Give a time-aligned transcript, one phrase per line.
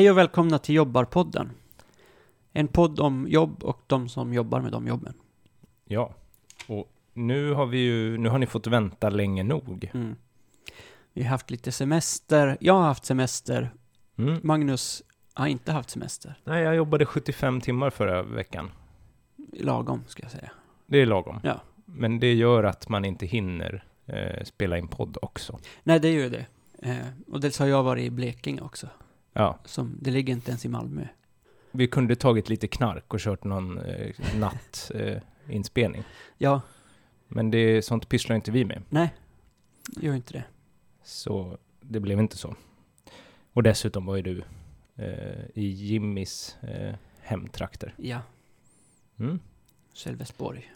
[0.00, 1.50] Hej och välkomna till Jobbarpodden.
[2.52, 5.14] En podd om jobb och de som jobbar med de jobben.
[5.84, 6.14] Ja,
[6.66, 9.90] och nu har vi ju, nu har ni fått vänta länge nog.
[9.94, 10.16] Mm.
[11.12, 12.56] Vi har haft lite semester.
[12.60, 13.70] Jag har haft semester.
[14.16, 14.40] Mm.
[14.42, 15.02] Magnus
[15.34, 16.34] har inte haft semester.
[16.44, 18.70] Nej, jag jobbade 75 timmar förra veckan.
[19.52, 20.50] Lagom, ska jag säga.
[20.86, 21.40] Det är lagom.
[21.42, 21.60] Ja.
[21.84, 25.58] Men det gör att man inte hinner eh, spela in podd också.
[25.82, 26.46] Nej, det är ju det.
[26.78, 28.88] Eh, och dels har jag varit i Blekinge också.
[29.32, 31.06] Ja, Som, det ligger inte ens i Malmö.
[31.72, 36.00] vi kunde tagit lite knark och kört någon eh, nattinspelning.
[36.00, 36.06] Eh.
[36.38, 36.60] Ja,
[37.28, 38.82] Men det, sånt pysslar inte vi med.
[38.88, 39.14] nej.
[39.96, 40.44] Gör inte det.
[41.02, 42.54] Så det blev inte så.
[43.52, 44.42] Och dessutom var ju du
[44.96, 47.94] eh, i Jimmys eh, hemtrakter.
[47.96, 48.20] Ja,
[49.18, 49.38] Mm.
[49.92, 50.72] Sölvesborg.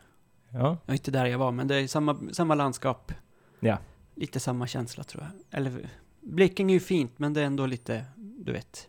[0.50, 3.12] Ja, Jag inte där jag var, men det är samma, samma landskap.
[3.60, 3.78] Ja.
[4.14, 5.58] Lite samma känsla tror jag.
[5.58, 5.88] Eller,
[6.20, 8.04] Blekinge är ju fint, men det är ändå lite,
[8.36, 8.88] du vet,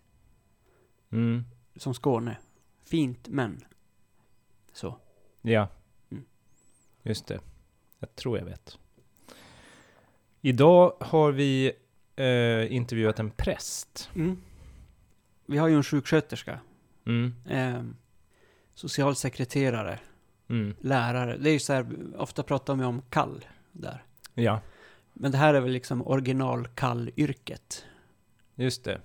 [1.11, 1.43] mm.
[1.75, 2.38] som Skåne.
[2.83, 3.61] Fint, men
[4.73, 4.99] så.
[5.41, 5.67] Ja,
[6.11, 6.25] Mm.
[7.03, 7.39] just det.
[7.99, 8.77] Jag tror jag vet.
[10.41, 11.71] Idag har vi
[12.16, 14.09] eh, intervjuat en präst.
[14.16, 14.41] Mm.
[15.45, 16.59] Vi har ju en sjuksköterska,
[17.05, 17.33] Mm.
[17.49, 17.83] eh,
[18.73, 19.99] socialsekreterare,
[20.49, 20.75] Mm.
[20.81, 21.38] lärare.
[21.38, 21.85] Det är ju så här,
[22.17, 24.03] ofta pratar man om kall där.
[24.33, 24.61] Ja,
[25.13, 27.85] Men det här är väl liksom original kall-yrket.
[28.55, 29.01] just det.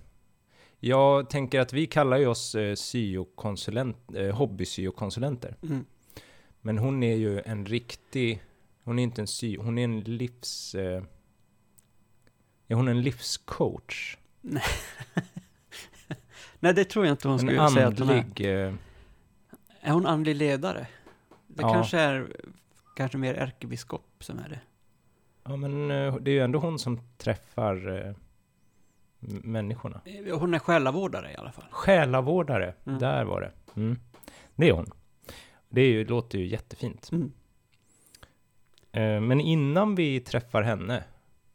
[0.81, 5.57] Jag tänker att vi kallar ju oss eh, syokonsulent, eh, hobbysyokonsulenter.
[5.63, 5.85] Mm.
[6.61, 8.43] Men hon är ju en riktig,
[8.85, 10.75] hon är inte en sy, hon är en livs...
[10.75, 11.03] Eh,
[12.69, 14.17] är hon en livscoach?
[16.61, 18.19] Nej, det tror jag inte hon En skulle säga att hon är.
[18.21, 18.47] andlig...
[18.67, 18.75] Eh,
[19.81, 20.87] Är hon andlig ledare?
[21.47, 21.73] Det Ja.
[21.73, 22.37] kanske är
[22.97, 24.61] kanske mer ärkebiskop som är det.
[25.45, 28.15] ja men eh, det är ju ändå hon som träffar eh,
[29.21, 30.01] människorna.
[30.33, 31.65] Hon är själavårdare i alla fall.
[31.71, 32.99] Själavårdare, Mm.
[32.99, 33.53] där var det.
[33.81, 33.99] Mm.
[34.57, 34.91] Det är hon.
[35.69, 37.11] Det är ju, låter ju jättefint.
[37.13, 37.33] Mm.
[38.93, 41.05] Eh, men innan vi träffar henne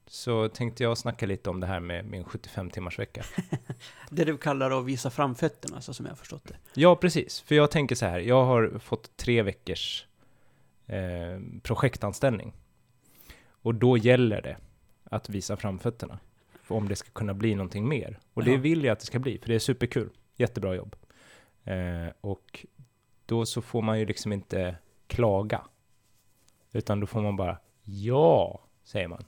[0.07, 3.23] så tänkte jag snacka lite om det här med min 75 timmars vecka.
[4.09, 6.55] Det du kallar att visa framfötterna, så som jag har förstått det.
[6.73, 7.39] Ja, precis.
[7.41, 10.05] För jag tänker så här, jag har fått tre veckors
[10.85, 12.53] eh, projektanställning.
[13.49, 14.57] Och då gäller det
[15.03, 16.19] att visa framfötterna.
[16.67, 18.19] Om det ska kunna bli någonting mer.
[18.33, 18.57] Och det Ja.
[18.57, 20.09] vill jag att det ska bli, för det är superkul.
[20.35, 20.95] Jättebra jobb.
[21.63, 22.65] Eh, och
[23.25, 24.75] då så får man ju liksom inte
[25.07, 25.61] klaga.
[26.71, 29.25] Utan då får man bara ja, säger man.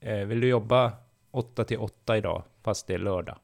[0.00, 0.92] Eh, vill du jobba
[1.30, 3.38] 8 till 8 idag, fast det är lördag?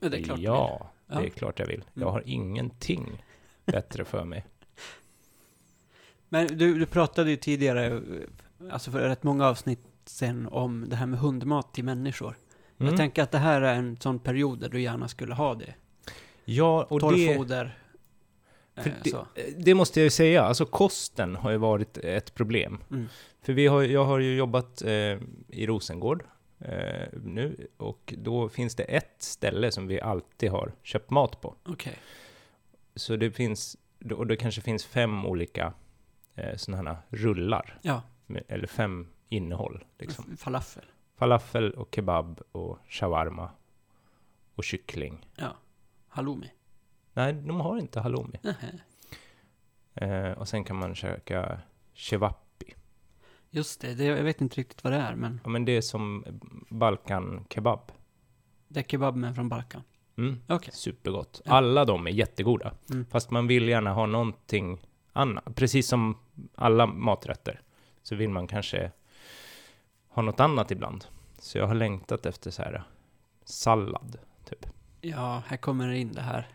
[0.00, 0.38] Ja, det är klart.
[0.38, 1.20] ja, Ja.
[1.20, 1.84] det är klart jag vill.
[1.94, 2.12] Jag Mm.
[2.12, 3.22] har ingenting
[3.64, 4.46] bättre för mig.
[6.28, 8.02] Men du, du pratade ju tidigare,
[8.70, 12.38] alltså för rätt många avsnitt sen, om det här med hundmat till människor.
[12.78, 12.90] Mm.
[12.90, 15.74] Jag tänker att det här är en sån period där du gärna skulle ha det.
[16.44, 17.78] ja, och det, Torrfoder.
[18.74, 19.26] eh, det, så.
[19.58, 22.78] det måste jag ju säga, alltså kosten har ju varit ett problem.
[22.90, 23.06] Mm.
[23.42, 26.24] För vi har, jag har ju jobbat eh, i Rosengård
[26.58, 31.54] eh, nu, och då finns det ett ställe som vi alltid har köpt mat på.
[31.64, 31.98] Okej.
[32.94, 33.76] Så det finns,
[34.14, 35.72] och det kanske finns fem olika
[36.34, 38.02] eh, sådana här rullar, Ja,
[38.48, 39.84] eller fem innehåll.
[39.98, 40.36] Liksom.
[40.36, 40.84] falafel.
[41.16, 43.50] Falafel och kebab och shawarma
[44.54, 45.26] och kyckling.
[45.36, 45.56] Ja.
[46.08, 46.50] Halloumi.
[47.12, 48.38] Nej, de har inte halloumi.
[49.94, 51.60] Eh, och sen kan man käka
[51.94, 52.74] cevapi.
[53.50, 55.80] Just det, det, jag vet inte riktigt vad det är, men Ja, men det är
[55.80, 56.24] som
[56.68, 57.92] Balkan kebab.
[58.68, 59.82] det är kebab men från Balkan.
[60.16, 60.40] Mm.
[60.48, 60.74] Okej.
[60.74, 61.40] Supergott.
[61.44, 61.52] Ja.
[61.52, 62.74] Alla de är jättegoda.
[62.90, 63.06] Mm.
[63.10, 64.80] Fast man vill gärna ha någonting
[65.12, 65.54] annat.
[65.54, 66.18] Precis som
[66.54, 67.60] alla maträtter.
[68.02, 68.92] Så vill man kanske
[70.16, 71.04] ha något annat ibland.
[71.38, 72.82] Så jag har längtat efter så här
[73.44, 74.66] sallad, typ.
[75.00, 76.48] Ja, här kommer det in det här.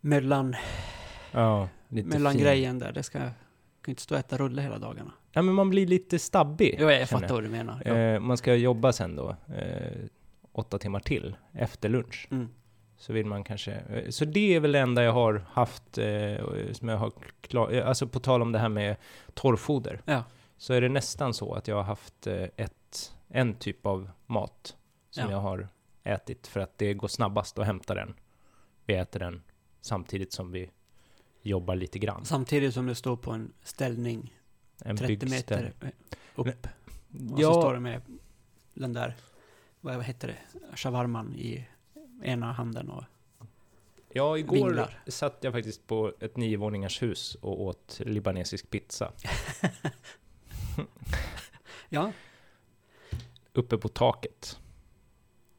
[0.00, 0.56] Mellan,
[1.32, 2.42] Ja, lite mellan fin.
[2.42, 2.92] grejen där.
[2.92, 3.28] Det ska, kan
[3.86, 5.12] ju inte stå och äta rulle hela dagarna.
[5.32, 6.76] Ja, men man blir lite stabbig.
[6.80, 7.82] Jo, jag fattar vad du menar.
[7.84, 7.94] Ja.
[7.96, 9.98] Eh, man ska jobba sen då, eh,
[10.52, 12.28] åtta timmar till, efter lunch.
[12.30, 12.48] Mm.
[12.96, 13.72] Så vill man kanske...
[13.72, 17.72] eh, Så det är väl det enda jag har haft, eh, som jag har klar,
[17.72, 18.96] eh, Alltså på tal om det här med
[19.34, 20.00] torrfoder.
[20.04, 20.22] Ja.
[20.58, 24.76] Så är det nästan så att jag har haft eh, ett, en typ av mat
[25.10, 25.30] som Ja.
[25.30, 25.68] jag har
[26.04, 28.14] ätit för att det går snabbast att hämta den.
[28.86, 29.42] Vi äter den
[29.80, 30.70] samtidigt som vi
[31.42, 32.24] jobbar lite grann.
[32.24, 34.34] Samtidigt som det står på en ställning
[34.84, 35.64] En 30 byggställ.
[35.64, 35.92] meter upp.
[36.34, 36.48] Och
[37.36, 37.52] Ja.
[37.52, 38.02] så står det med
[38.74, 39.16] den där,
[39.80, 41.68] vad heter det, shawarman i
[42.22, 43.04] ena handen och
[44.12, 45.02] Ja, igår Vinglar.
[45.06, 49.12] satt jag faktiskt på ett niovåningars hus och åt libanesisk pizza.
[51.88, 52.12] Ja,
[53.52, 54.58] Uppe på taket.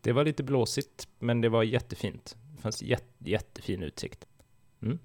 [0.02, 2.38] Det var lite blåsigt, men det var jättefint.
[2.56, 4.26] Det fanns jätte, jättefin utsikt.
[4.82, 5.00] Mm.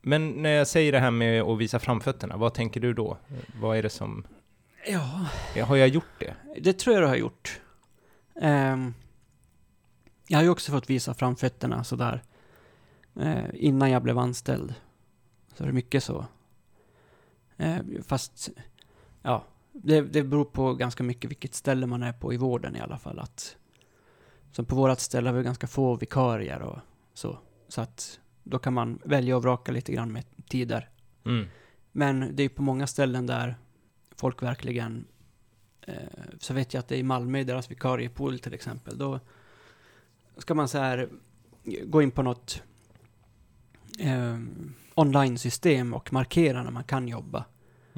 [0.00, 3.18] Men när jag säger det här med att visa framfötterna, vad tänker du då?
[3.60, 4.26] Vad är det som...
[4.86, 5.26] Ja,
[5.64, 6.34] Har jag gjort det?
[6.60, 7.60] det tror jag du har gjort.
[8.40, 8.94] Ehm,
[10.28, 12.22] jag har ju också fått visa framfötterna sådär
[13.20, 14.74] eh, innan jag blev anställd.
[15.54, 16.26] Så det är mycket så.
[17.58, 18.50] Eh, fast,
[19.22, 22.80] ja, det, det beror på ganska mycket vilket ställe man är på i vården i
[22.80, 23.18] alla fall.
[23.18, 23.56] Att,
[24.52, 26.78] som på vårt ställe har vi ganska få vikarier och
[27.14, 27.38] så.
[27.68, 30.88] Så att då kan man välja och vraka lite grann med tider.
[31.24, 31.46] Mm.
[31.92, 33.56] Men det är på många ställen där
[34.16, 35.04] folk verkligen
[35.80, 35.94] eh,
[36.38, 39.20] så vet jag att det är i Malmö, deras vikariepool till exempel, då
[40.36, 41.08] ska man så här
[41.84, 42.62] gå in på något
[43.98, 44.38] eh,
[44.98, 47.44] online-system och markera när man kan jobba.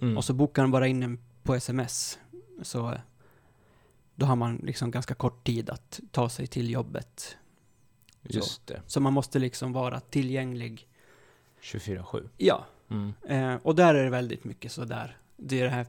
[0.03, 0.17] Mm.
[0.17, 2.19] Och så bokar man bara in en på sms.
[2.63, 3.01] Så eh,
[4.15, 7.37] då har man liksom ganska kort tid att ta sig till jobbet.
[8.23, 10.89] Just det, Så man måste liksom vara tillgänglig.
[11.63, 12.29] 24-7.
[12.37, 13.13] Ja, Mm.
[13.29, 15.17] Eh, och där är det väldigt mycket så där.
[15.37, 15.87] Det är det här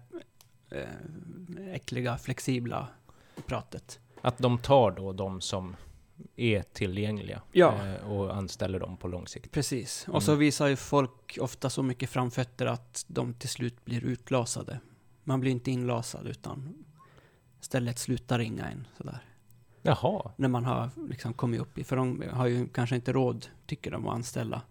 [0.69, 2.87] eh, äckliga, flexibla
[3.45, 3.99] pratet.
[4.21, 5.75] Att de tar då de som
[6.35, 7.87] är tillgängliga Ja.
[7.87, 9.51] eh, och anställer dem på lång sikt.
[9.51, 10.05] Precis.
[10.07, 10.15] Mm.
[10.15, 14.79] Och så visar ju folk ofta så mycket framfötter att de till slut blir utlasade.
[15.23, 16.85] Man blir inte inlasad utan
[17.61, 19.25] istället slutar ringa en sådär.
[19.81, 23.47] Jaha, När man har liksom kommit upp i, för de har ju kanske inte råd,
[23.65, 24.61] tycker de, att anställa.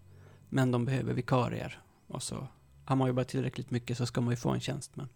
[0.49, 1.81] Men de behöver vikarier.
[2.07, 2.47] Och så
[2.85, 4.95] har man jobbat tillräckligt mycket så ska man ju få en tjänst.
[4.95, 5.07] Men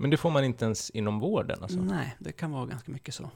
[0.00, 1.80] men det får man inte ens inom vården alltså?
[1.80, 3.30] nej, det kan vara ganska mycket så.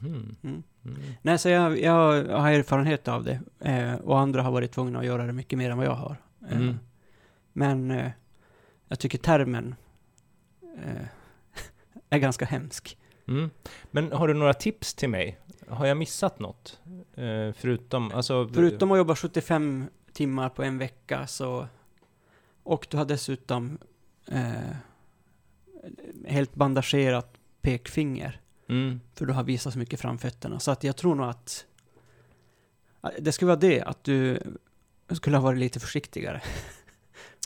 [0.00, 0.36] Mhm.
[0.42, 0.62] Mm.
[0.84, 0.96] Mm.
[1.22, 1.92] Nej, så jag, jag
[2.40, 3.40] har erfarenhet av det.
[3.60, 6.16] Eh, och andra har varit tvungna att göra det mycket mer än vad jag har.
[6.50, 6.78] Eh, Mm.
[7.52, 8.10] Men eh,
[8.88, 9.74] jag tycker termen
[10.84, 11.06] eh,
[12.10, 12.98] är ganska hemsk.
[13.28, 13.50] Mm.
[13.90, 15.38] Men har du några tips till mig?
[15.68, 16.80] Har jag missat något?
[17.14, 18.48] Eh, förutom, alltså...
[18.54, 21.66] Förutom att jobba 75 timmar på en vecka så...
[22.62, 23.78] Och du har dessutom
[24.28, 24.76] eh,
[26.26, 28.40] helt bandagerat pekfinger.
[28.68, 29.00] Mm.
[29.14, 30.60] För du har visat så mycket framfötterna.
[30.60, 31.66] Så att jag tror nog att...
[33.18, 34.42] Det skulle vara det, att du
[35.10, 36.42] skulle ha varit lite försiktigare.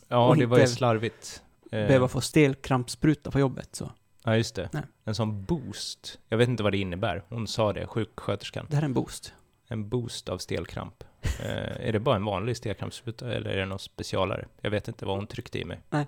[0.08, 1.42] Ja, det var ju slarvigt.
[1.64, 3.68] Eh, Behöva få stelkrampsspruta på jobbet.
[3.76, 3.92] Så.
[4.24, 4.68] Ja, just det.
[4.72, 4.82] Nej.
[5.04, 6.18] En sån boost.
[6.28, 7.22] Jag vet inte vad det innebär.
[7.28, 8.66] Hon sa det, sjuksköterskan.
[8.70, 9.32] Det här är en boost.
[9.66, 11.04] En boost av stelkramp.
[11.22, 14.46] Eh, är det bara en vanlig stelkrampsspruta eller är det något specialare?
[14.60, 15.80] Jag vet inte vad hon tryckte i mig.
[15.90, 16.06] Nej.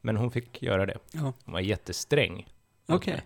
[0.00, 0.98] Men hon fick göra det.
[1.12, 1.32] Ja.
[1.44, 2.48] Hon var jättesträng.
[2.86, 3.22] Okej.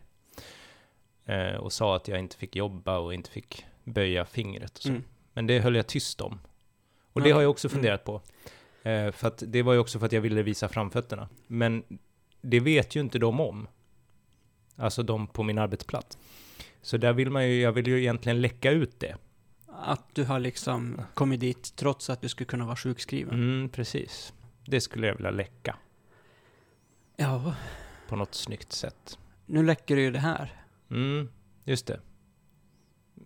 [1.28, 4.88] Eh, och sa att jag inte fick jobba och inte fick böja fingret och så.
[4.88, 5.04] Mm.
[5.32, 6.38] Men det höll jag tyst om.
[7.12, 7.74] Och det har jag också Mm.
[7.74, 8.20] funderat på.
[8.82, 11.28] Eh, för att det var ju också för att jag ville visa framfötterna.
[11.46, 11.82] Men
[12.40, 13.68] det vet ju inte de om.
[14.76, 16.18] Alltså de på min arbetsplats.
[16.82, 19.16] Så där vill man ju, jag vill ju egentligen läcka ut det.
[19.66, 23.34] Att du har liksom kommit dit trots att du skulle kunna vara sjukskriven.
[23.34, 24.32] Mm, precis.
[24.64, 25.76] Det skulle jag vilja läcka
[27.16, 27.54] Ja,
[28.08, 29.18] på något snyggt sätt.
[29.46, 30.57] nu läcker det ju det här.
[30.90, 31.28] Mm,
[31.64, 32.00] just det.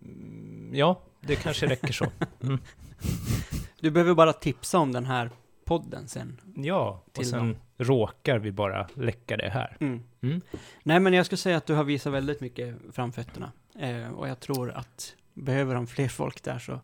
[0.01, 2.05] Mm, Ja, det kanske räcker så.
[2.43, 2.59] Mm.
[3.79, 5.29] Du behöver bara tipsa om den här
[5.65, 6.39] podden sen.
[6.55, 7.55] Ja, och sen dem.
[7.77, 9.77] råkar vi bara läcka det här.
[9.79, 10.03] Mm.
[10.21, 10.41] Mm.
[10.83, 13.51] Nej, men jag skulle säga att du har visat väldigt mycket framfötterna.
[13.79, 16.79] Eh, och jag tror att behöver de fler folk där så...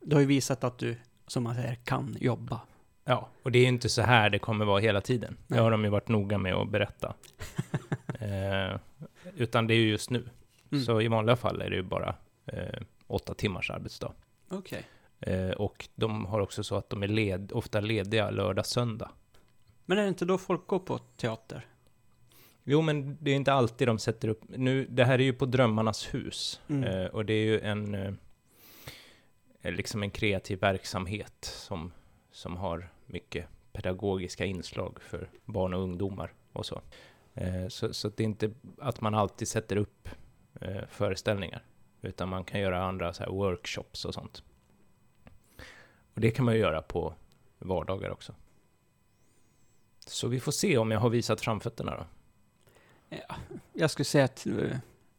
[0.00, 0.96] Du har ju visat att du,
[1.26, 2.60] som man säger, kan jobba.
[3.04, 5.36] Ja, och det är ju inte så här det kommer vara hela tiden.
[5.46, 5.56] Nej.
[5.56, 7.14] Det har de ju varit noga med att berätta.
[8.22, 8.78] eh,
[9.36, 10.28] utan det är ju just nu.
[10.72, 10.84] Mm.
[10.84, 12.14] Så i vanliga fall är det ju bara
[12.46, 14.12] eh, åtta timmars arbetsdag.
[14.48, 14.84] Okej.
[15.20, 19.10] Eh, och de har också så att de är led, ofta lediga lördag, söndag.
[19.84, 21.66] Men är det inte då folk går på teater?
[22.64, 24.40] Jo, men det är inte alltid de sätter upp...
[24.48, 26.60] Nu, det här är ju på Drömmarnas hus.
[26.68, 26.84] Mm.
[26.84, 27.94] Eh, och det är ju en...
[27.94, 28.12] Eh,
[29.62, 31.92] liksom en kreativ verksamhet som,
[32.32, 36.82] som har mycket pedagogiska inslag för barn och ungdomar och så.
[37.34, 40.08] Eh, så, så det är inte att man alltid sätter upp
[40.60, 41.62] eh, föreställningar,
[42.02, 44.42] utan man kan göra andra så här workshops och sånt.
[46.14, 47.14] Och det kan man ju göra på
[47.58, 48.34] vardagar också.
[50.06, 52.06] Så vi får se om jag har visat framfötterna då.
[53.72, 54.46] Jag skulle säga att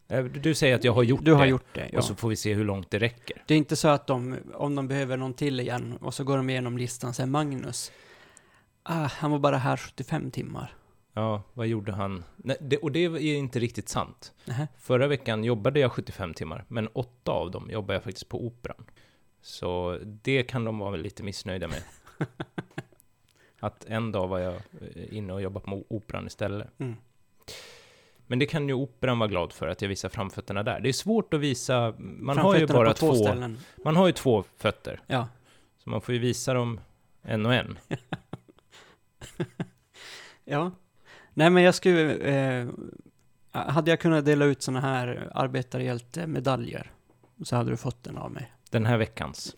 [0.07, 1.89] eh, Du säger att jag har gjort du har det, gjort det.
[1.91, 1.99] Ja.
[1.99, 3.43] och så får vi se hur långt det räcker.
[3.47, 6.37] Det är inte så att de, om de behöver någon till igen, och så går
[6.37, 7.91] de igenom listan säger Magnus,
[8.83, 10.75] ah, han var bara här 75 timmar.
[11.13, 12.23] Ja, vad gjorde han?
[12.37, 14.33] Nej, det, och det är inte riktigt sant.
[14.45, 14.67] Nähä.
[14.77, 18.85] Förra veckan jobbade jag 75 timmar, men åtta av dem jobbade jag faktiskt på Operan.
[19.41, 21.83] Så det kan de vara lite missnöjda med.
[23.59, 26.79] Att en dag var jag eh, inne och jobbade på Operan istället.
[26.79, 26.95] Mm.
[28.27, 30.79] Men det kan ju operan vara glad för, att jag visar framfötterna där.
[30.79, 34.43] Det är svårt att visa, man har ju bara två, två, man har ju två
[34.57, 35.01] fötter.
[35.07, 35.27] Ja.
[35.77, 36.79] Så man får ju visa dem
[37.21, 37.77] en och en.
[40.45, 40.71] Ja.
[41.33, 42.15] Nej, men jag skulle...
[42.15, 42.67] Eh,
[43.51, 46.91] hade jag kunnat dela ut såna här arbetarhjältemedaljer
[47.43, 48.51] så hade du fått den av mig.
[48.69, 49.55] Den här veckans.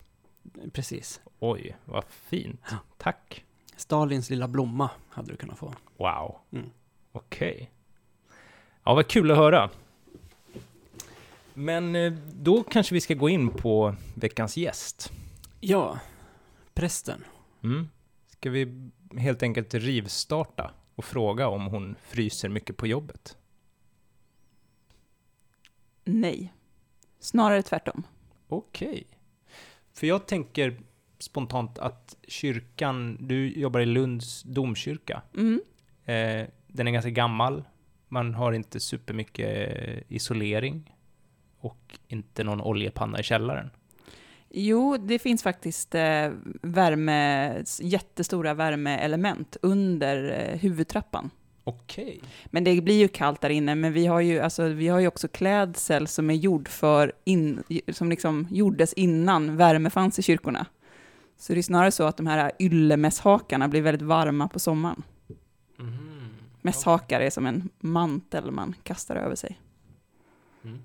[0.72, 1.22] Precis.
[1.40, 2.62] Oj, vad fint.
[2.70, 2.78] Ja.
[2.98, 3.46] Tack.
[3.76, 5.74] Stalins lilla blomma hade du kunnat få.
[5.98, 6.38] Wow.
[6.52, 6.70] Mm.
[7.12, 7.72] Okej.
[8.84, 9.70] Ja, vad kul att höra.
[11.54, 15.12] Men eh, då kanske vi ska gå in på veckans gäst.
[15.60, 16.00] Ja,
[16.74, 17.24] prästen.
[17.64, 17.90] Mm.
[18.28, 23.38] Ska vi helt enkelt rivstarta och fråga om hon fryser mycket på jobbet?
[26.04, 26.54] Nej.
[27.20, 28.04] Snarare tvärtom.
[28.48, 29.08] Okej.
[29.94, 30.80] För jag tänker
[31.20, 35.22] spontant att kyrkan, du jobbar i Lunds domkyrka.
[35.34, 35.62] Mm.
[36.06, 37.64] Eh, den är ganska gammal.
[38.08, 40.96] Man har inte supermycket isolering.
[41.60, 43.70] Och inte någon oljepanna i källaren.
[44.58, 46.32] Jo, det finns faktiskt eh,
[46.62, 51.30] värme, jättestora värmeelement under eh, huvudtrappan.
[51.64, 52.22] Okej.
[52.46, 55.08] Men det blir ju kallt där inne, men vi har ju, alltså, vi har ju
[55.08, 60.66] också klädsel som är gjord för in, som liksom gjordes innan värme fanns i kyrkorna.
[61.38, 65.04] Så det är snarare så att de här yllemässhakarna blir väldigt varma på sommaren.
[65.78, 66.30] Mhm.
[66.62, 69.60] Mässhakar är som en mantel man kastar över sig.
[70.64, 70.80] Mm.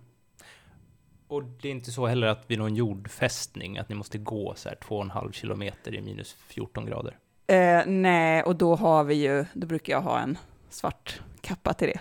[1.31, 4.69] Och det är inte så heller att vid någon jordfästning att ni måste gå så
[4.69, 7.19] här två och en halv kilometer i minus 14 grader?
[7.47, 10.39] Eh, nej, och då har vi ju, då brukar jag ha en
[10.71, 12.01] svart kappa till det.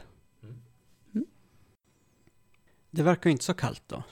[2.90, 4.04] Det verkar ju inte så kallt då.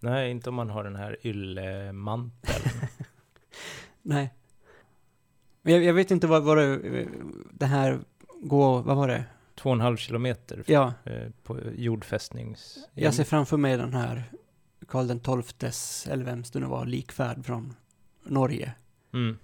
[0.00, 2.64] Nej, inte om man har den här yllemanteln.
[4.02, 4.34] Nej.
[5.62, 7.06] Men Jag, jag vet inte vad, vad det,
[7.52, 8.00] det här
[8.42, 9.24] går, vad var det?
[9.54, 12.78] två och en halv kilometer Ja, eh, på jordfästnings...
[12.94, 14.24] jag ser framför mig den här
[14.90, 17.74] Karl den XIIs, eller vem det nu var, likfärd från
[18.22, 18.74] Norge.
[19.12, 19.38] Mm.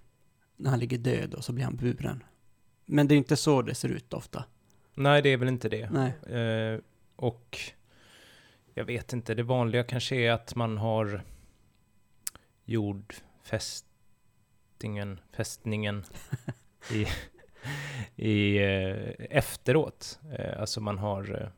[0.56, 2.24] När han ligger död och så blir han buren.
[2.86, 4.44] Men det är inte så det ser ut ofta.
[4.94, 5.90] Nej, det är väl inte det.
[5.90, 6.12] Nej.
[6.40, 6.80] Eh,
[7.16, 7.58] och
[8.74, 11.22] jag vet inte, det vanliga kanske är att man har
[12.64, 16.04] jordfästingen, fästningen
[16.92, 17.06] i,
[18.16, 20.20] i eh, efteråt.
[20.38, 21.42] Eh, alltså man har...
[21.42, 21.48] Eh,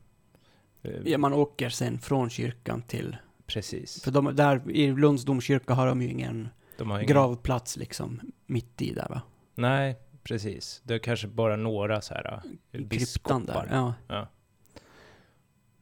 [1.05, 3.17] Ja, man åker sen från kyrkan till...
[3.49, 4.03] Precis.
[4.03, 8.81] För de, där i Lunds domkyrka har de ju ingen De ingen, gravplats liksom mitt
[8.81, 9.21] i där va?
[9.55, 10.81] Nej, precis.
[10.83, 12.85] Det är kanske bara några så här eh, Kryptan där.
[12.85, 13.67] biskopar.
[13.71, 13.93] Ja.
[14.07, 14.27] Ja.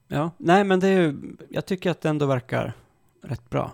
[0.08, 0.32] ja.
[0.38, 1.36] Nej, men det är ju...
[1.50, 2.74] Jag tycker att det ändå verkar
[3.22, 3.72] rätt bra.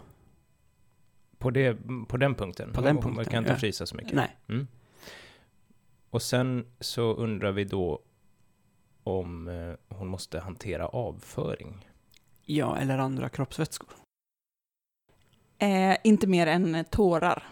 [1.37, 2.73] På, det, på den punkten?
[2.73, 3.57] På den Man punkten, kan inte ja.
[3.57, 4.13] frysa så mycket?
[4.13, 4.37] Nej.
[4.49, 4.67] Mm.
[6.09, 7.99] Och sen så undrar vi då
[9.03, 11.87] om eh, hon måste hantera avföring.
[12.53, 13.89] Ja, eller andra kroppsvätskor.
[15.57, 17.47] Eh, inte mer än eh, tårar.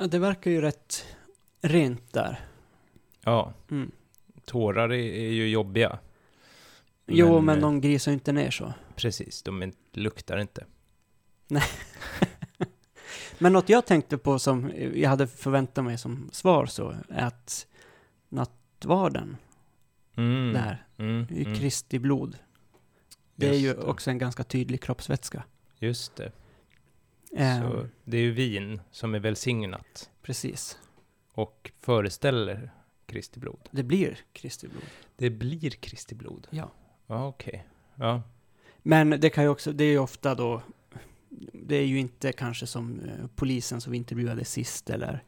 [0.00, 1.04] Ja, det verkar ju rätt
[1.60, 2.40] rent där.
[3.24, 3.90] Ja, Mm.
[4.44, 5.98] tårar är, är ju jobbiga.
[7.06, 8.72] jo, men eh, de grisar ju inte ner så.
[8.96, 10.66] Precis, de luktar inte.
[13.38, 17.66] Men något jag tänkte på som jag hade förväntat mig som svar så, är att
[18.28, 19.36] nattvarden
[20.16, 20.52] Mm.
[20.52, 21.54] där, Mm, är ju mm.
[21.58, 22.38] Kristi blod.
[23.38, 25.44] Det är ju Just också en ganska tydlig kroppsvätska.
[25.78, 26.32] Just det.
[27.36, 30.78] Eh, Så det är ju vin som är välsignat Precis.
[31.32, 32.70] och föreställer
[33.06, 33.68] Kristi blod.
[33.70, 34.82] Det blir Kristi blod.
[35.16, 36.46] Det blir Kristi blod?
[36.50, 36.70] Ja.
[37.06, 37.66] Ja, okej.
[37.94, 38.22] Ja.
[38.78, 40.62] Men det kan ju också, det är ju ofta då,
[41.52, 45.24] det är ju inte kanske som eh, polisen som vi intervjuade sist eller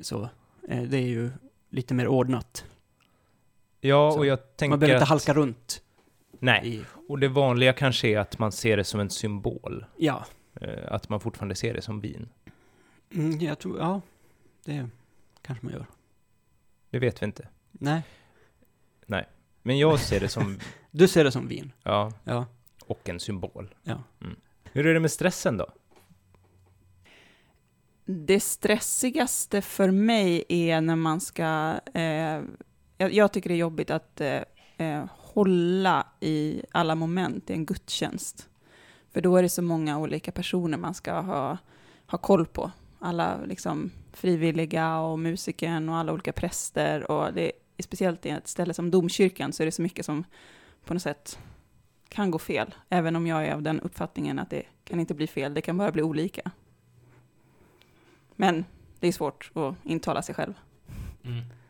[0.00, 0.28] så.
[0.68, 1.30] Eh, det är ju
[1.70, 2.64] lite mer ordnat.
[3.80, 4.18] Ja, Så.
[4.18, 5.08] och jag tänker Man behöver inte att...
[5.08, 5.82] halka runt
[6.44, 9.84] Nej, i, och det vanliga kanske är att man ser det som en symbol.
[9.96, 10.24] ja.
[10.60, 12.28] Eh, Att man fortfarande ser det som vin.
[13.14, 14.00] Mm, jag tror, ja,
[14.64, 14.88] det
[15.42, 15.86] kanske man gör.
[16.90, 17.48] Det vet vi inte.
[17.70, 18.02] Nej,
[19.62, 20.58] Men jag ser det som,
[20.90, 21.72] du ser det som vin.
[21.82, 22.46] ja, Ja.
[22.86, 23.74] och en symbol.
[23.82, 24.02] Ja.
[24.20, 24.36] Mm.
[24.72, 25.66] Hur är det med stressen då?
[28.04, 31.80] Det stressigaste för mig är när man ska...
[31.94, 32.40] Eh,
[32.98, 34.42] jag, jag tycker det är jobbigt att eh,
[34.76, 38.48] eh, hålla i alla moment i en gudstjänst.
[39.12, 41.58] För då är det så många olika personer man ska ha,
[42.06, 42.70] ha koll på.
[42.98, 47.10] Alla liksom, frivilliga och musikern och alla olika präster.
[47.10, 50.24] Och det är speciellt i ett ställe som domkyrkan så är det så mycket som
[50.84, 51.38] på något sätt
[52.08, 52.74] kan gå fel.
[52.88, 55.78] Även om jag är av den uppfattningen att det kan inte bli fel, det kan
[55.78, 56.50] bara bli olika.
[58.36, 58.64] Men
[59.00, 60.54] det är svårt att intala sig själv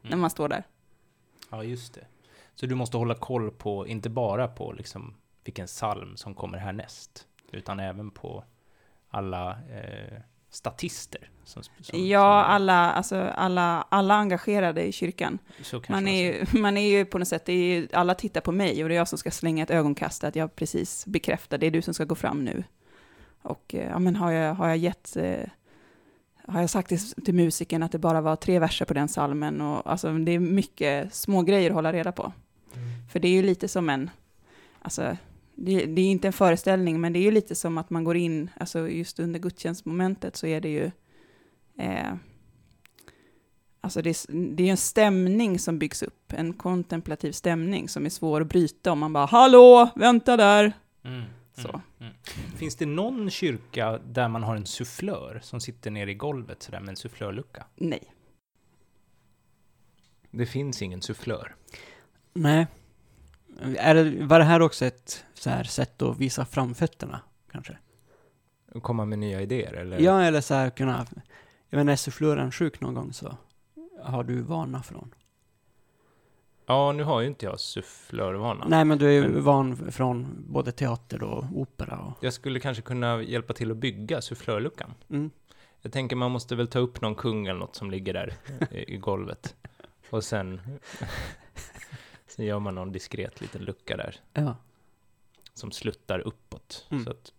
[0.02, 0.64] när man står där.
[1.50, 2.06] Ja, just det.
[2.54, 7.26] Så du måste hålla koll på, inte bara på liksom vilken psalm som kommer härnäst,
[7.52, 8.44] utan även på
[9.10, 11.30] alla eh, statister.
[11.44, 15.38] Som, som, Ja, som, alla, alltså, alla, alla engagerade i kyrkan.
[15.88, 18.88] Man är, ju, man är ju på något sätt, ju, alla tittar på mig och
[18.88, 21.82] det är jag som ska slänga ett ögonkast att jag precis bekräftar, det är du
[21.82, 22.64] som ska gå fram nu.
[23.42, 25.48] Och eh, ja, men har jag, har jag gett, eh,
[26.48, 29.60] har jag sagt till, till musiken att det bara var tre verser på den salmen
[29.60, 32.22] och alltså det är mycket små grejer att hålla reda på.
[32.74, 32.88] Mm.
[33.12, 34.10] För det är ju lite som en,
[34.82, 35.16] alltså
[35.54, 38.16] det, det är inte en föreställning, men det är ju lite som att man går
[38.16, 40.90] in, alltså just under gudstjänstmomentet så är det ju,
[41.78, 42.12] eh,
[43.80, 48.10] alltså det, är- det är en stämning som byggs upp, en kontemplativ stämning som är
[48.10, 50.72] svår att bryta om man bara ”Hallå, vänta där!”
[51.04, 51.22] Mm.
[51.54, 51.68] Så.
[51.68, 51.82] Mm.
[52.00, 52.14] Mm.
[52.56, 56.80] Finns det någon kyrka där man har en sufflör som sitter nere i golvet sådär
[56.80, 57.66] med en sufflörlucka?
[57.76, 58.14] Nej.
[60.30, 61.54] Det finns ingen sufflör.
[62.32, 62.66] Nej.
[63.78, 67.20] Är det, var det här också ett så här sätt att visa framfötterna,
[67.52, 67.78] kanske?
[68.82, 70.00] Komma med nya idéer eller?
[70.00, 71.06] Ja, eller så här kunna...
[71.68, 73.36] Jag menar, är sufflören sjuk någon gång så
[74.02, 75.14] har du vana från.
[76.66, 78.64] Ja, nu har ju inte jag sufflörvana.
[78.68, 82.24] Nej, men du är ju Men- van från både teater och opera och...
[82.24, 84.94] Jag skulle kanske kunna hjälpa till att bygga sufflörluckan.
[85.10, 85.30] Mm.
[85.82, 88.34] Jag tänker man måste väl ta upp någon kung eller något som ligger där
[88.70, 89.56] i, golvet.
[90.10, 90.60] Och sen,
[92.26, 94.56] sen gör man någon diskret liten lucka där Ja.
[95.54, 96.86] som sluttar uppåt.
[96.90, 97.04] Mm.
[97.04, 97.32] Så att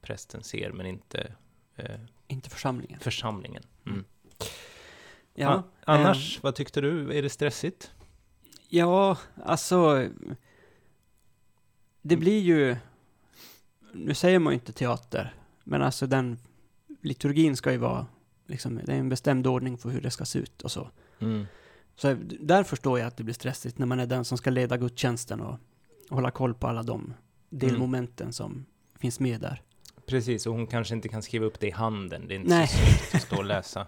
[0.00, 1.32] prästen ser men inte
[1.76, 3.00] eh, Inte församlingen.
[3.00, 3.62] församlingen.
[3.86, 4.04] Mm.
[5.34, 5.62] Ja.
[5.84, 7.18] Annars, vad tyckte du?
[7.18, 7.92] Är det stressigt?
[8.68, 10.08] Ja, alltså...
[12.02, 12.76] Det blir ju...
[13.92, 16.38] Nu säger man ju inte teater, men alltså den
[17.02, 18.06] liturgin ska ju vara
[18.46, 20.90] liksom, det är en bestämd ordning för hur det ska se ut och så.
[21.18, 21.46] Mm.
[21.96, 24.76] Så där förstår jag att det blir stressigt när man är den som ska leda
[24.76, 25.58] gudstjänsten och
[26.10, 27.14] hålla koll på alla de
[27.50, 28.66] delmomenten som
[28.98, 29.62] finns med där.
[30.06, 32.28] Precis, och hon kanske inte kan skriva upp det i handen.
[32.28, 32.68] Det är inte Nej.
[32.68, 33.86] så snyggt att stå och läsa.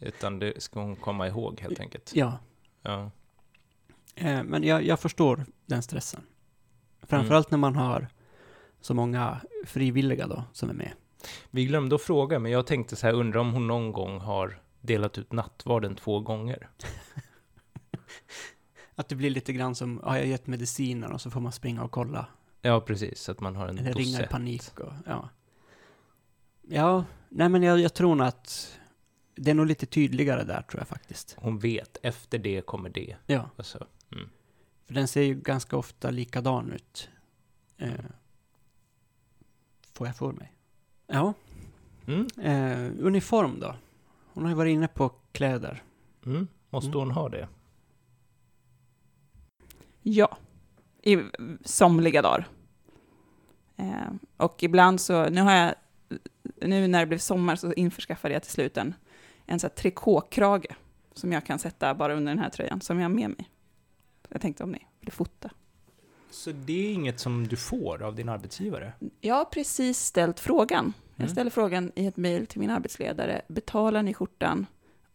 [0.00, 2.12] Utan det ska hon komma ihåg helt enkelt.
[2.14, 2.38] Ja,
[2.82, 3.10] Ja.
[4.14, 6.22] Eh, men jag, jag förstår den stressen.
[7.02, 8.08] Framförallt när man har
[8.80, 10.92] så många frivilliga då som är med.
[11.50, 14.60] Vi glömde att fråga, men jag tänkte så här, undrar om hon någon gång har
[14.80, 16.68] delat ut nattvarden två gånger?
[18.94, 21.82] Att det blir lite grann som, har jag gett mediciner och så får man springa
[21.82, 22.26] och kolla.
[22.62, 25.28] Ja, precis, att man har en Eller ringa i panik och, ja.
[26.68, 28.78] Ja, nej men jag, jag tror nog att
[29.34, 31.36] det är nog lite tydligare där tror jag faktiskt.
[31.38, 33.16] Hon vet, efter det kommer det.
[33.26, 33.86] Ja, Alltså,
[34.86, 37.08] för den ser ju ganska ofta likadan ut.
[37.78, 37.90] Eh,
[39.92, 40.52] får jag för mig.
[41.06, 41.34] Ja,
[42.06, 43.74] mm, eh, uniform då?
[44.32, 45.82] Hon har ju varit inne på kläder.
[46.26, 46.48] mm.
[46.70, 46.98] Måste Mm.
[46.98, 47.48] hon ha det?
[50.02, 50.38] Ja,
[51.02, 51.18] i
[51.64, 52.48] somliga dagar.
[53.76, 55.74] Eh, och ibland så, nu har jag,
[56.62, 58.94] nu när det blev sommar så införskaffade jag till slut en,
[59.46, 60.66] en sån här trikåkrage
[61.12, 63.50] som jag kan sätta bara under den här tröjan, som jag har med mig.
[64.30, 65.50] Jag tänkte om ni vill fota.
[66.30, 68.92] Så det är inget som du får av din arbetsgivare?
[69.20, 70.92] Jag har precis ställt frågan.
[71.16, 71.32] Jag Mm.
[71.32, 73.42] ställer frågan i ett mejl till min arbetsledare.
[73.48, 74.66] Betalar ni skjortan?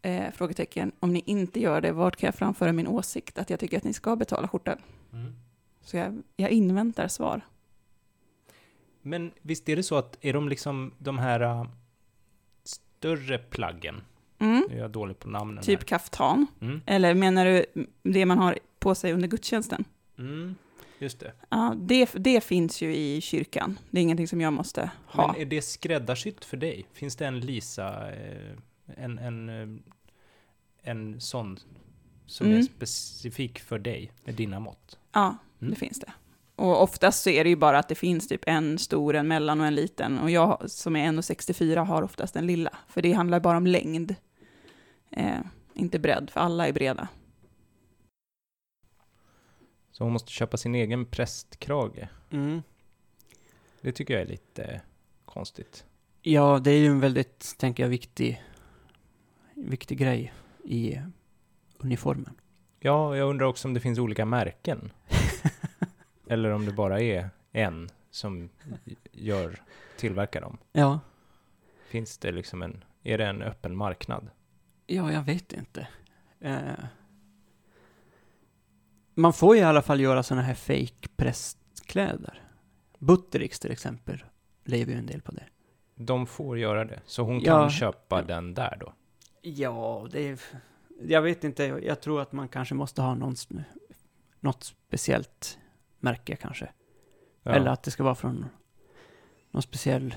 [0.01, 0.91] Eh, frågetecken.
[0.99, 3.84] Om ni inte gör det, vart kan jag framföra min åsikt att jag tycker att
[3.84, 4.78] ni ska betala skjortan?
[5.13, 5.36] Mm.
[5.82, 7.41] Så jag, jag inväntar svar.
[9.01, 11.65] Men visst är det så att är de liksom de här äh,
[12.63, 14.01] större plaggen?
[14.39, 14.65] Mm.
[14.69, 16.47] Nu är jag dålig på namnen Typ kaftan.
[16.60, 16.67] här.
[16.67, 16.82] Mm.
[16.86, 17.65] Eller menar du
[18.04, 19.86] det man har på sig under gudstjänsten?
[20.17, 20.56] Mm.
[21.00, 21.32] Just det.
[21.50, 23.80] Ja, det, det finns ju i kyrkan.
[23.91, 25.28] Det är ingenting som jag måste ha.
[25.28, 26.86] Men är det skräddarsytt för dig?
[26.93, 28.52] Finns det en Lisa, eh,
[28.98, 29.67] en, en, eh,
[30.91, 31.60] en sån
[32.26, 32.60] som Mm.
[32.60, 34.98] är specifik för dig med dina mått?
[35.13, 35.74] Ja, Mm.
[35.74, 36.12] det finns det.
[36.56, 39.62] Och oftast så är det ju bara att det finns typ en stor, en mellan
[39.62, 40.19] och en liten.
[40.19, 42.78] Och jag som är 1,64 har oftast den lilla.
[42.88, 44.15] För det handlar bara om längd.
[45.12, 45.39] Eh,
[45.74, 47.08] inte bredd, för alla är breda.
[49.97, 52.08] Så hon måste köpa sin egen prästkrage.
[52.31, 52.62] Mm.
[53.81, 54.81] Det tycker jag är lite
[55.25, 55.86] konstigt.
[56.21, 58.43] Ja, det är ju en väldigt, tänker jag, viktig,
[59.53, 60.99] viktig grej i
[61.77, 62.36] uniformen.
[62.79, 64.91] Ja, jag undrar också om det finns olika märken.
[66.27, 68.49] Eller om det bara är en som
[69.12, 69.62] gör,
[69.97, 70.58] tillverkar dem.
[70.71, 70.99] Ja,
[71.88, 74.29] Finns det liksom en, är det en öppen marknad?
[74.86, 75.88] ja jag vet inte.
[76.39, 76.86] Eh,
[79.15, 82.41] man får ju i alla fall göra sådana här fake prästkläder.
[82.99, 84.23] Buttericks till exempel
[84.63, 85.43] lever ju en del på det.
[85.95, 87.62] De får göra det, så hon Ja.
[87.62, 88.93] kan köpa den där då?
[89.41, 90.39] Ja, det är...
[91.01, 93.36] Jag vet inte, jag tror att man kanske måste ha någon,
[94.39, 95.58] något speciellt
[95.99, 96.69] märke kanske.
[97.43, 97.51] Ja.
[97.51, 98.45] Eller att det ska vara från
[99.51, 100.15] någon speciell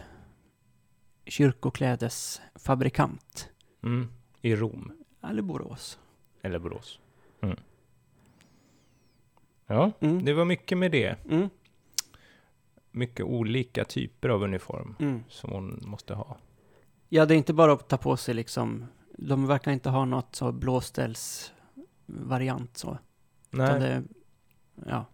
[1.27, 3.49] kyrkoklädesfabrikant.
[3.83, 4.09] Mm.
[4.43, 4.93] I Rom.
[5.23, 5.99] Eller Borås.
[6.43, 6.99] Eller Borås.
[7.41, 7.57] Mm.
[9.71, 10.25] Ja, Mm.
[10.25, 11.17] det var mycket med det.
[11.31, 11.49] Mm.
[12.91, 15.25] Mycket olika typer av uniform Mm.
[15.29, 16.37] som hon måste ha.
[17.09, 18.87] Ja, det är inte bara att ta på sig liksom.
[19.19, 22.99] De verkar inte ha något så blåställsvariant så.
[23.51, 23.81] Utan Nej.
[23.81, 24.03] det,
[24.87, 25.05] ja,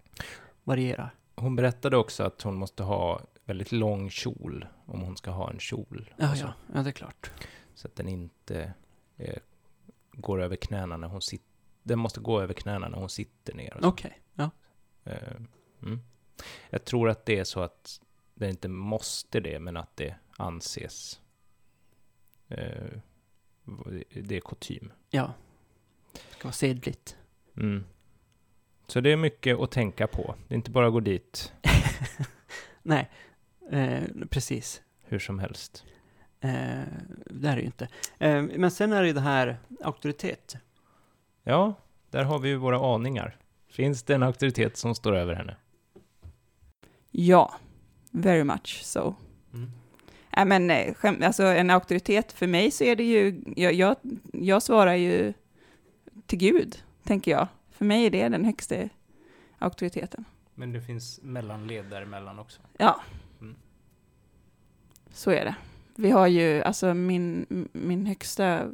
[0.65, 1.15] varierar.
[1.37, 5.59] Hon berättade också att hon måste ha väldigt lång kjol om hon ska ha en
[5.59, 6.11] kjol.
[6.17, 7.31] Ja, ja, ja, det är klart.
[7.75, 8.73] Så att den inte
[9.17, 9.37] eh,
[10.13, 11.47] går över knäna när hon sitter.
[11.83, 13.79] Den måste gå över knäna när hon sitter ner.
[13.83, 14.21] Okej, ja.
[15.05, 15.37] Eh,
[15.83, 16.01] mm.
[16.71, 18.01] Jag tror att det är så att
[18.35, 21.21] den inte måste det, men att det anses.
[22.49, 22.99] Eh,
[24.15, 24.93] det är kutym.
[25.11, 25.33] Ja.
[26.13, 27.17] Det ska vara sedligt.
[27.57, 27.85] Mm.
[28.87, 30.35] Så det är mycket att tänka på.
[30.49, 31.53] Det är inte bara att gå dit
[32.83, 33.11] Nej,
[33.71, 34.83] eh, precis.
[35.05, 35.85] hur som helst.
[36.41, 36.83] Eh,
[37.27, 37.89] det är det ju inte.
[38.19, 40.57] Eh, men sen är det ju det här auktoritet.
[41.43, 41.75] Ja,
[42.11, 43.37] där har vi ju våra aningar.
[43.75, 45.57] Finns det en auktoritet som står över henne?
[47.11, 47.55] Ja,
[48.11, 49.15] very much so.
[50.37, 53.97] Nej, men eh, skäm, alltså en auktoritet för mig så är det ju, jag, jag,
[54.33, 55.33] jag svarar ju
[56.27, 57.49] till Gud, tänker jag.
[57.71, 58.89] För mig är det den högsta
[59.59, 60.25] auktoriteten.
[60.55, 62.61] Men det finns mellanled däremellan också.
[62.79, 63.01] Ja.
[63.41, 63.57] Mm.
[65.13, 65.55] Så är det.
[65.97, 68.73] Vi har ju, alltså min, min högsta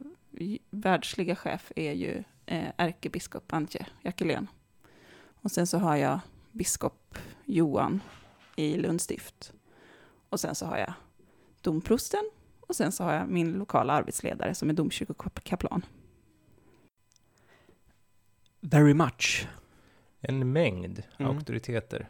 [0.70, 4.46] världsliga chef är ju eh, ärkebiskop Antje Jackelén.
[5.42, 6.20] Och sen så har jag
[6.52, 8.00] biskop Johan
[8.56, 9.52] i Lunds stift.
[10.28, 10.92] Och sen så har jag
[11.60, 15.82] domprosten och sen så har jag min lokala arbetsledare som är domkyrkokaplan.
[18.60, 19.48] Very much.
[20.20, 21.32] En mängd Mm.
[21.36, 22.08] auktoriteter.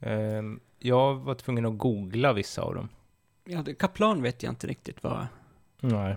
[0.00, 2.88] Ehm, jag var tvungen att googla vissa av dem.
[3.44, 5.26] Ja, det, kaplan vet jag inte riktigt vad...
[5.80, 6.16] Nej.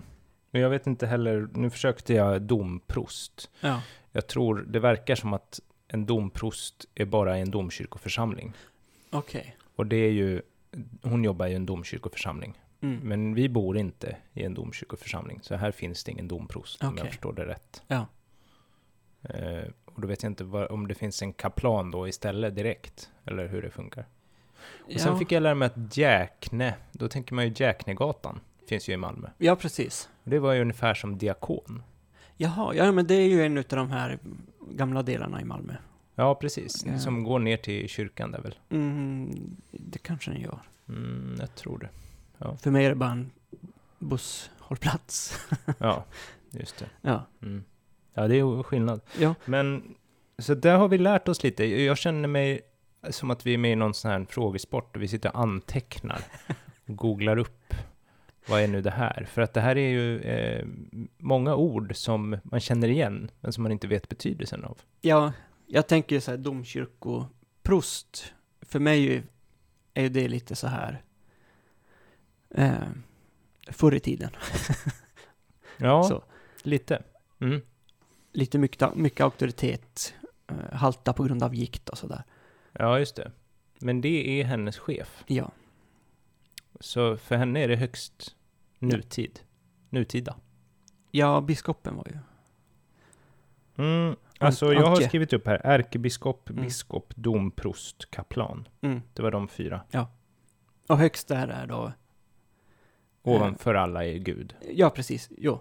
[0.50, 3.50] Men jag vet inte heller, nu försökte jag domprost.
[3.60, 3.80] Ja.
[4.16, 8.52] Jag tror, det verkar som att en domprost är bara i en domkyrkoförsamling.
[9.10, 9.56] Okej.
[9.76, 10.42] Och det är ju,
[11.02, 12.60] hon jobbar i en domkyrkoförsamling.
[12.80, 13.00] Mm.
[13.02, 17.06] Men vi bor inte i en domkyrkoförsamling, så här finns det ingen domprost, om jag
[17.06, 17.82] förstår det rätt.
[17.86, 18.06] Ja.
[19.22, 23.10] Eh, och då vet jag inte vad, om det finns en kaplan då istället direkt,
[23.24, 24.06] eller hur det funkar.
[24.94, 25.18] Och sen ja.
[25.18, 29.28] fick jag lära mig att Jäkne, då tänker man ju Jäknegatan, finns ju i Malmö.
[29.38, 30.08] ja, precis.
[30.24, 31.82] Och det var ju ungefär som diakon.
[32.36, 34.18] Jaha, ja men det är ju en av de här
[34.70, 35.74] gamla delarna i Malmö.
[36.14, 36.84] Ja, precis.
[36.86, 36.98] Ja.
[36.98, 38.54] Som går ner till kyrkan där väl.
[38.70, 40.58] Mm, det kanske den gör.
[40.88, 41.88] Mm, jag tror det.
[42.58, 43.30] För mig är det bara en
[43.98, 45.40] busshållplats.
[45.78, 46.04] Ja,
[46.50, 46.86] just det.
[47.00, 47.26] ja.
[47.42, 47.64] Mm.
[48.14, 49.00] Ja, det är skillnad.
[49.18, 49.34] Ja.
[49.44, 49.94] Men,
[50.38, 51.64] så där har vi lärt oss lite.
[51.64, 52.60] Jag känner mig
[53.10, 56.20] som att vi är med i någon sån här frågesport och vi sitter och antecknar
[56.86, 57.63] och googlar upp.
[58.48, 59.24] Vad är nu det här?
[59.30, 60.66] För att det här är ju eh,
[61.18, 64.78] många ord som man känner igen, men som man inte vet betydelsen av.
[65.00, 65.32] Ja,
[65.66, 68.32] jag tänker så här domkyrkoprost.
[68.62, 69.22] För mig
[69.94, 71.02] är ju- det lite så här
[72.50, 72.72] eh,
[73.70, 74.30] förr i tiden.
[75.76, 76.24] Ja, Så.
[76.62, 77.02] lite.
[77.40, 77.60] Mm.
[78.32, 80.14] Lite mycket, mycket auktoritet,
[80.50, 82.22] eh, halta på grund av gikt och sådär.
[82.72, 83.30] Ja, just det.
[83.78, 85.24] Men det är hennes chef.
[85.26, 85.50] Ja,
[86.80, 88.36] Så för henne är det högst
[88.78, 89.40] nutid.
[89.90, 90.36] Nutida.
[91.10, 92.18] ja, biskopen var ju...
[93.84, 96.64] Mm, alltså jag har skrivit upp här, ärkebiskop, Mm.
[96.64, 98.68] biskop, domprost, kaplan.
[98.80, 99.02] Mm.
[99.14, 99.80] Det var de fyra.
[100.88, 101.92] Och högst där är då...
[103.22, 104.54] Ovanför alla är Gud.
[104.72, 105.28] Ja, precis.
[105.38, 105.60] Jo.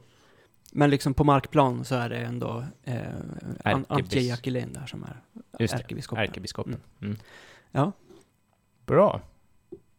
[0.72, 5.22] Men liksom på markplan så är det ändå eh, Ärkebis- Antje Jackelén där som är
[5.60, 6.24] Just ärkebiskopen.
[6.24, 6.82] Ärkebiskopen.
[7.02, 7.18] Mm.
[7.72, 7.92] Ja.
[8.86, 9.22] Bra.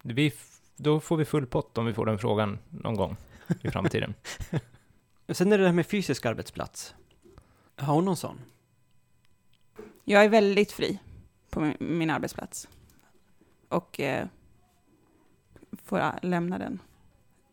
[0.02, 0.32] Vi,
[0.76, 3.16] då får vi full pott om vi får den frågan någon gång
[3.62, 4.14] i framtiden.
[5.28, 6.94] Sen är det det här med fysisk arbetsplats.
[7.76, 8.40] Har hon någon sån?
[10.04, 10.98] Jag är väldigt fri
[11.50, 12.68] på min, arbetsplats.
[13.68, 14.26] Och eh,
[15.84, 16.78] får lämna den.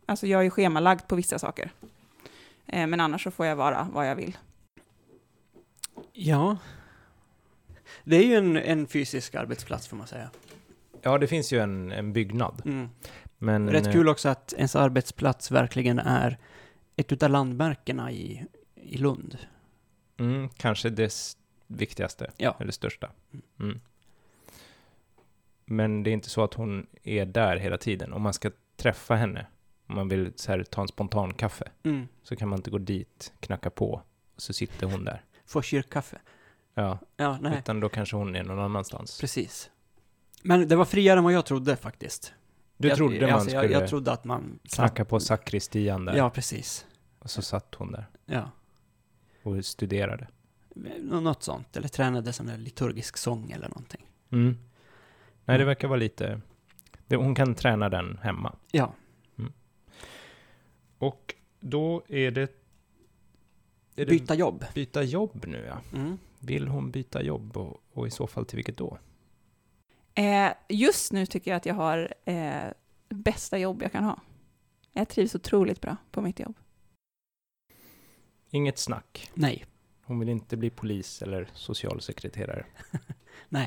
[0.06, 1.72] Alltså jag är schemalagd på vissa saker.
[2.66, 4.38] Eh, men annars så får jag vara vad jag vill.
[6.14, 6.58] Ja.
[8.04, 10.30] Det är ju en, en fysisk arbetsplats får man säga.
[11.02, 12.62] Ja, det finns ju en, en byggnad.
[12.66, 12.90] Mm.
[13.38, 16.38] Men, Rätt eh, kul också att ens arbetsplats verkligen är
[16.96, 19.38] ett utav landmärkena i, i Lund.
[20.18, 21.14] Mm, kanske det
[21.68, 22.58] viktigaste, Ja.
[22.60, 23.12] eller största.
[23.60, 23.80] Mm.
[25.66, 28.14] Men det är inte så att hon är där hela tiden.
[28.14, 29.46] Om man ska träffa henne,
[29.88, 32.08] om man vill så här, ta en spontan kaffe, Mm.
[32.24, 33.92] så kan man inte gå dit, knacka på,
[34.36, 35.24] och så sitter hon där.
[35.46, 36.18] Få kyrkkaffe.
[36.74, 39.20] Ja, Ja, nej, utan då kanske hon är någon annanstans.
[39.22, 39.71] precis.
[40.44, 42.34] Men det var friare än vad jag trodde faktiskt.
[42.78, 44.60] Du jag, trodde man alltså, skulle jag, jag trodde att man...
[44.64, 46.86] knacka på sakristian där, Ja, precis.
[47.20, 48.52] och så satt hon där Ja.
[49.44, 50.28] och studerade.
[51.00, 51.78] Nå- Något sånt.
[51.78, 54.06] Eller tränade som en liturgisk sång eller någonting.
[54.32, 54.46] Mm.
[54.46, 54.58] Nej,
[55.46, 55.68] det Mm.
[55.68, 56.42] verkar vara lite...
[57.08, 58.56] Det, hon kan träna den hemma.
[58.72, 58.94] Ja.
[60.98, 62.52] Och då är det...
[63.96, 64.60] Är Byta jobb.
[64.60, 65.98] det byta jobb nu, ja.
[66.00, 66.18] Mm.
[66.40, 68.98] Vill hon byta jobb och, och i så fall till vilket då?
[70.16, 72.34] Eh, just nu tycker jag att jag har eh,
[73.08, 74.20] det bästa jobb jag kan ha.
[74.94, 76.56] Jag trivs otroligt bra på mitt jobb.
[78.50, 79.32] Inget snack.
[79.34, 79.66] Nej.
[80.04, 82.66] Hon vill inte bli polis eller socialsekreterare.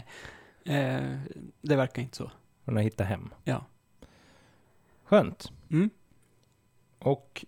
[0.67, 1.19] Eh,
[1.61, 2.31] det verkar inte så.
[2.65, 3.35] Hon har hittat hem.
[3.45, 3.67] Ja.
[5.05, 5.53] Skönt.
[5.71, 5.91] Mm.
[6.99, 7.45] Och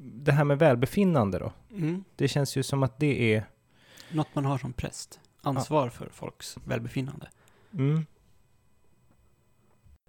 [0.00, 1.52] det här med välbefinnande då?
[1.70, 2.04] Mm.
[2.16, 3.46] Det känns ju som att det är...
[4.12, 5.20] Något man har som präst.
[5.42, 7.30] Ansvar för folks välbefinnande.
[7.72, 8.06] Mm,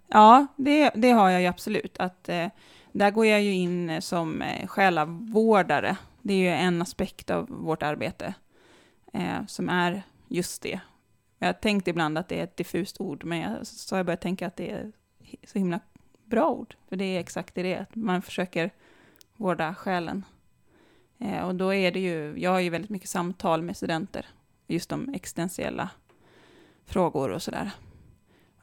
[0.07, 1.97] Ja, det, det har jag ju absolut.
[1.97, 2.47] Att, eh,
[2.91, 5.97] där går jag ju in eh, som eh, själavårdare.
[6.21, 8.33] Det är ju en aspekt av vårt arbete
[9.13, 10.79] eh, som är just det.
[11.39, 14.05] Jag har tänkt ibland att det är ett diffust ord, men jag, så har jag
[14.05, 14.91] börjat tänka att det är
[15.43, 15.79] så himla
[16.25, 16.75] bra ord.
[16.89, 18.71] För det är exakt det det är, att man försöker
[19.35, 20.25] vårda själen.
[21.17, 24.25] Eh, och då är det ju, jag har ju väldigt mycket samtal med studenter,
[24.67, 25.89] just om existentiella
[26.85, 27.71] frågor och sådär.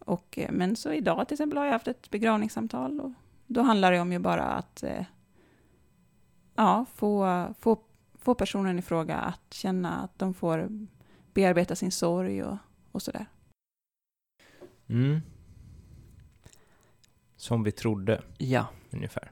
[0.05, 3.13] Och, eh, men så idag till exempel har jag haft ett begravningssamtal och
[3.47, 5.05] då handlar det om ju bara att eh,
[6.55, 7.79] ja, få, få,
[8.15, 10.87] få personen i fråga att känna att de får
[11.35, 12.57] bearbeta sin sorg och,
[12.93, 13.27] och sådär.
[14.89, 15.21] mm.
[17.37, 18.67] Som vi trodde, Ja.
[18.91, 19.31] ungefär.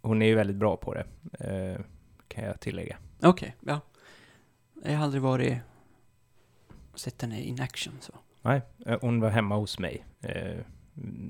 [0.00, 1.80] Hon är ju väldigt bra på det, eh,
[2.28, 2.96] kan jag tillägga.
[3.22, 3.80] Okej, ja.
[4.84, 5.58] Jag har aldrig varit...
[6.94, 8.12] Sett henne in action så.
[8.42, 10.58] Nej, eh, hon var hemma hos mig eh,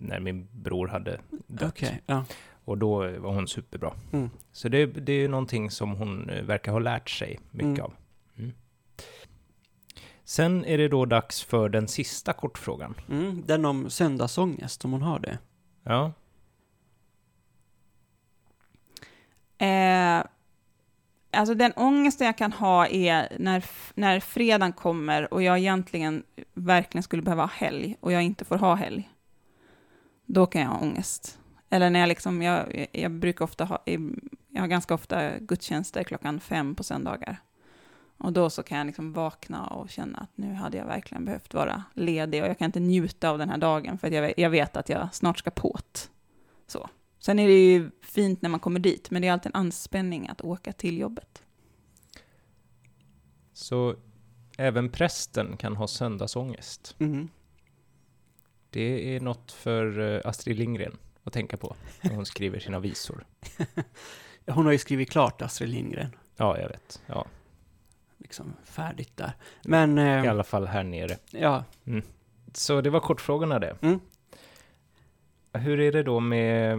[0.00, 1.68] när min bror hade dött.
[1.72, 2.24] Okej, ja.
[2.64, 3.92] Och då var hon superbra.
[4.12, 4.30] Mm.
[4.52, 7.80] Så det, det är ju någonting som hon eh, verkar ha lärt sig mycket Mm.
[7.80, 7.92] av.
[8.36, 8.52] Mm.
[10.24, 12.94] Sen är det då dags för den sista kortfrågan.
[13.10, 15.38] Mm, den om söndagsångest, om hon har det.
[15.84, 16.12] Ja,
[19.60, 20.22] Eh,
[21.30, 23.64] alltså den ångesten jag kan ha är när,
[23.94, 26.22] när fredagen kommer och jag egentligen
[26.54, 29.10] verkligen skulle behöva ha helg och jag inte får ha helg.
[30.26, 31.38] Då kan jag ha ångest.
[31.70, 33.82] Eller när jag liksom, jag, jag brukar ofta ha,
[34.48, 37.40] jag har ganska ofta gudstjänster klockan fem på söndagar.
[38.18, 41.54] Och då så kan jag liksom vakna och känna att nu hade jag verkligen behövt
[41.54, 44.50] vara ledig och jag kan inte njuta av den här dagen för att jag, jag
[44.50, 46.08] vet att jag snart ska på't.
[46.66, 46.88] Så.
[47.18, 50.28] Sen är det ju fint när man kommer dit, men det är alltid en anspänning
[50.28, 51.42] att åka till jobbet.
[53.52, 53.96] så
[54.58, 56.96] även prästen kan ha söndagsångest.
[56.98, 57.28] Mm.
[58.70, 63.24] Det är något för eh, Astrid Lindgren att tänka på när hon skriver sina visor.
[64.46, 66.10] Hon har ju skrivit klart Astrid Lindgren.
[66.36, 67.02] Ja, jag vet.
[67.06, 67.26] Ja,
[68.18, 69.32] Liksom färdigt där.
[69.64, 71.16] Men, I eh, alla fall här nere.
[71.30, 71.64] ja.
[72.52, 73.76] Så det var kortfrågorna det.
[73.80, 74.00] Mm.
[75.52, 76.78] Hur är det då med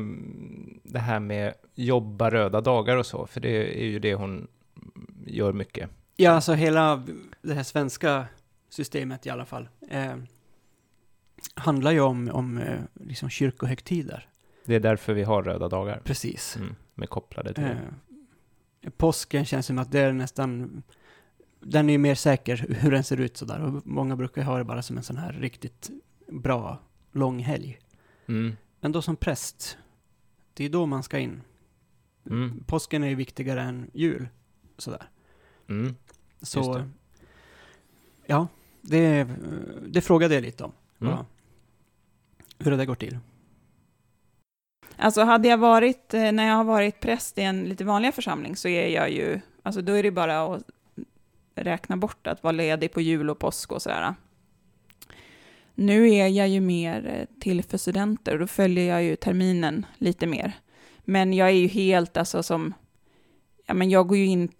[0.83, 3.27] det här med jobba röda dagar och så?
[3.27, 4.47] För det är ju det hon
[5.25, 5.89] gör mycket.
[6.15, 7.03] Ja, alltså hela
[7.41, 8.25] det här svenska
[8.69, 9.69] systemet i alla fall.
[9.89, 10.15] Eh,
[11.53, 14.27] handlar ju om, om eh, liksom kyrkohögtider.
[14.65, 16.01] Det är därför vi har röda dagar.
[16.03, 16.55] Precis.
[16.55, 17.63] Mm, med kopplade till.
[17.63, 20.83] Eh, påsken känns som att det är nästan...
[21.59, 23.61] Den är ju mer säker hur den ser ut sådär.
[23.61, 25.89] Och många brukar ha det bara som en sån här riktigt
[26.27, 26.79] bra
[27.11, 27.79] lång helg.
[28.29, 28.55] Mm.
[28.79, 29.77] Men då som präst,
[30.53, 31.41] det är då man ska in.
[32.25, 32.63] Mm.
[32.67, 34.27] Påsken är ju viktigare än jul.
[34.77, 35.09] Sådär.
[35.69, 35.95] Mm.
[36.41, 36.73] Så...
[36.73, 36.89] Det.
[38.25, 38.47] Ja,
[38.81, 39.27] det,
[39.87, 40.71] det frågade jag lite om.
[41.01, 41.13] Mm.
[41.13, 41.25] Ja.
[42.57, 43.17] Hur det där går till.
[44.95, 48.55] Alltså hade jag varit, eh, när jag har varit präst i en lite vanligare församling
[48.55, 50.63] så är jag ju, alltså då är det bara att
[51.55, 54.13] räkna bort att vara ledig på jul och påsk och sådär.
[55.79, 59.85] Nu är jag ju mer eh, till för studenter och då följer jag ju terminen
[59.97, 60.53] lite mer.
[60.99, 62.73] Men jag är ju helt alltså som,
[63.65, 64.51] ja men jag går ju in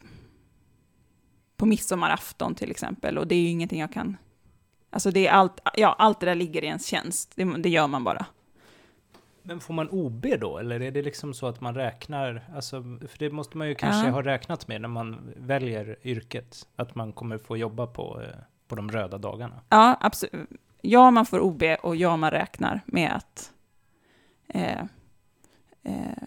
[1.58, 4.18] på midsommarafton till exempel och det är ju ingenting jag kan,
[4.90, 7.88] alltså det är allt, ja allt det där ligger i ens tjänst, det, det gör
[7.88, 8.26] man bara.
[9.44, 10.58] Men får man OB då?
[10.58, 14.08] Eller är det liksom så att man räknar, alltså, för det måste man ju kanske
[14.08, 14.14] Ja.
[14.14, 18.28] ha räknat med när man väljer yrket, att man kommer få jobba på, eh,
[18.68, 19.62] på de röda dagarna.
[19.70, 20.50] Ja, absolut.
[20.82, 23.54] Ja, man får OB och ja, man räknar med att
[24.48, 24.84] eh,
[25.84, 26.24] eh,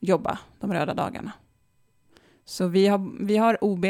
[0.00, 1.32] jobba de röda dagarna.
[2.44, 3.84] Så vi har, vi har OB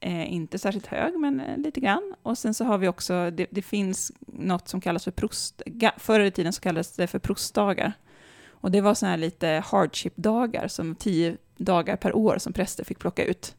[0.00, 2.14] eh, inte särskilt hög, men eh, lite grann.
[2.22, 5.62] Och sen så har vi också, det, det finns något som kallas för prost,
[5.96, 7.92] förr i tiden så kallades det för prostdagar.
[8.48, 12.98] Och det var sådana här lite hardship-dagar, som tio dagar per år som präster fick
[12.98, 13.56] plocka ut.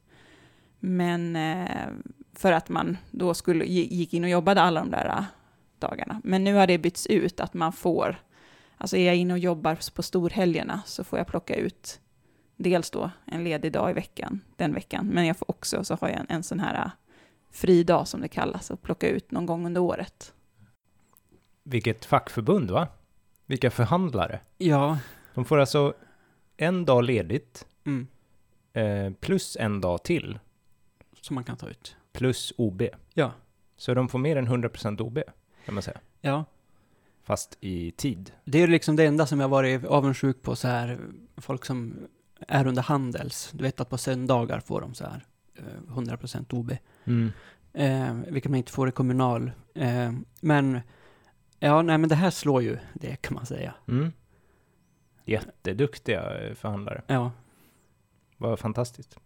[0.79, 1.87] Men eh,
[2.33, 5.25] för att man då skulle, gick in och jobbade alla de där
[5.81, 6.21] dagarna.
[6.23, 8.15] Men nu har det bytts ut att man får,
[8.77, 11.99] alltså är jag inne och jobbar på storhelgerna så får jag plocka ut
[12.55, 16.09] dels då en ledig dag i veckan, den veckan, men jag får också, så har
[16.09, 16.91] jag en, en sån här äh,
[17.51, 20.33] fri dag som det kallas, att plocka ut någon gång under året.
[21.63, 22.87] Vilket fackförbund, va?
[23.45, 24.39] Vilka förhandlare.
[24.57, 24.97] Ja.
[25.33, 25.93] De får alltså
[26.57, 28.07] en dag ledigt, Mm.
[28.73, 30.39] eh, plus en dag till,
[31.21, 31.95] Som man kan ta ut.
[32.11, 32.81] plus OB.
[33.13, 33.31] Ja.
[33.77, 35.19] Så de får mer än 100% OB,
[35.65, 35.99] kan man säga.
[36.21, 36.45] Ja.
[37.23, 38.31] Fast i tid.
[38.45, 40.99] Det är liksom det enda som jag varit avundsjuk på så här,
[41.37, 42.07] folk som
[42.47, 43.51] är under Handels.
[43.53, 46.77] Du vet att på söndagar får de så här eh, 100% OB.
[47.05, 47.31] Mm.
[47.73, 49.51] Eh, vilket man inte får i kommunal.
[49.75, 50.79] Eh, men,
[51.59, 53.73] ja, nej men det här slår ju det kan man säga.
[53.87, 54.11] Mm.
[55.25, 57.01] Jätteduktiga eh, förhandlare.
[57.07, 57.31] Ja.
[58.37, 59.17] Vad fantastiskt.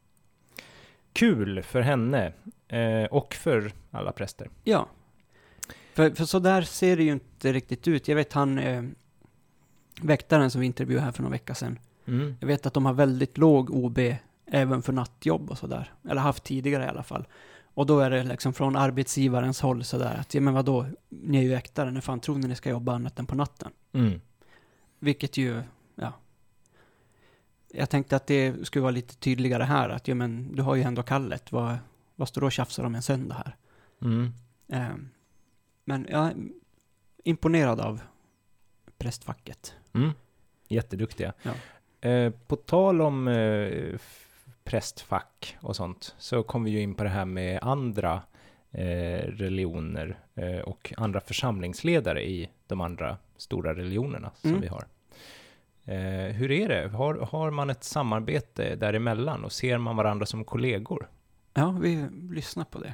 [1.13, 2.33] Kul för henne
[2.67, 4.49] eh, och för alla präster.
[4.63, 4.87] Ja.
[5.95, 8.07] För, för så där ser det ju inte riktigt ut.
[8.07, 8.83] Jag vet han, eh,
[10.01, 11.79] väktaren som vi intervjuade här för några vecka sedan.
[12.05, 12.35] Mm.
[12.39, 13.99] Jag vet att de har väldigt låg OB
[14.45, 15.93] även för nattjobb och sådär.
[16.09, 17.27] Eller haft tidigare i alla fall.
[17.63, 21.41] Och då är det liksom från arbetsgivarens håll sådär att, ja men vadå, ni är
[21.41, 23.71] ju väktare, när fan tror ni ni ska jobba annat än på natten?
[23.93, 24.21] Mm.
[24.99, 25.61] Vilket ju,
[25.95, 26.13] ja.
[27.71, 30.81] Jag tänkte att det skulle vara lite tydligare här, att ja men du har ju
[30.81, 31.77] ändå kallet, vad,
[32.15, 33.55] vad står du och tjafsar om en söndag här?
[34.01, 34.33] Mm.
[34.69, 35.09] Ehm,
[35.85, 36.33] men jag är
[37.23, 38.01] imponerad av
[38.97, 39.75] prästfacket.
[39.93, 40.11] Mm.
[40.67, 41.33] Jätteduktiga.
[41.43, 41.51] Ja.
[42.09, 43.97] Eh, på tal om eh,
[44.63, 48.21] prästfack och sånt, så kom vi ju in på det här med andra
[48.71, 54.61] eh, religioner eh, och andra församlingsledare i de andra stora religionerna som Mm.
[54.61, 54.85] vi har.
[55.85, 56.87] Eh, hur är det?
[56.97, 61.09] Har, har man ett samarbete däremellan och ser man varandra som kollegor?
[61.53, 62.93] Ja, vi lyssnar på det.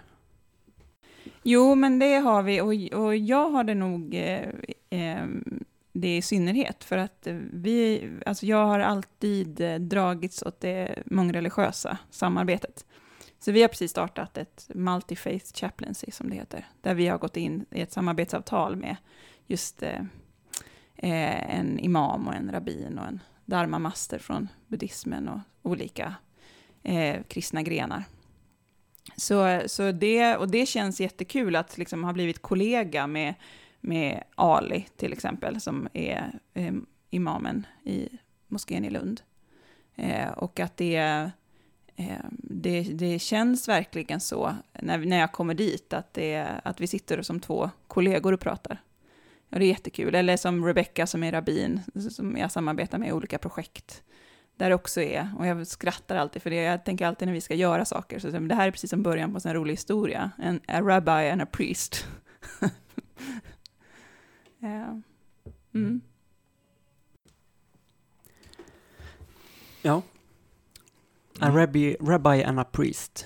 [1.44, 4.50] Jo, men det har vi och, och jag har det nog eh,
[4.90, 5.26] eh,
[5.94, 11.98] det i synnerhet för att vi, alltså jag har alltid eh, dragits åt det mångreligiösa
[12.10, 12.86] samarbetet.
[13.40, 17.38] Så vi har precis startat ett multi-faith chaplaincy som det heter, där vi har gått
[17.38, 18.96] in i ett samarbetsavtal med
[19.48, 20.00] just eh,
[20.98, 26.16] eh en imam och en rabbin och en dharma-master från buddhismen och olika
[26.84, 28.04] eh, kristna grenar.
[29.16, 33.34] Så, så det, och det känns jättekul att liksom ha blivit kollega med,
[33.80, 36.74] med Ali till exempel, som är eh,
[37.10, 38.10] imamen i
[38.48, 39.22] moskén i Lund.
[39.96, 40.96] Eh, och att det,
[41.96, 46.88] eh, det, det känns verkligen så när, när jag kommer dit, att, det, att vi
[46.88, 48.82] sitter som två kollegor och pratar.
[49.50, 50.16] Och det är jättekul.
[50.16, 54.04] Eller som Rebecca som är rabbin, som jag samarbetar med i olika projekt.
[54.62, 57.42] Där det också är, och jag skrattar alltid för det, jag tänker alltid när vi
[57.42, 60.32] ska göra saker, så det här är precis som början på en rolig historia.
[60.38, 62.08] En a rabbi and a priest.
[64.60, 65.02] ja.
[65.74, 66.02] mm.
[69.82, 70.02] Ja.
[71.40, 71.56] A Mm.
[71.56, 73.26] rabbi, rabbi and a priest.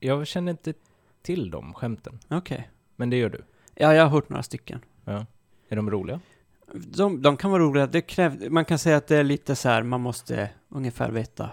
[0.00, 0.74] Jag känner inte
[1.22, 2.70] till de skämten, Okej.
[2.96, 3.44] men det gör du.
[3.74, 4.80] Ja, jag har hört några stycken.
[5.04, 5.26] Ja.
[5.68, 6.20] Är de roliga?
[6.74, 7.86] De, de kan vara roliga.
[7.86, 11.50] Det kräv, man kan säga att det är lite så här, man måste ungefär veta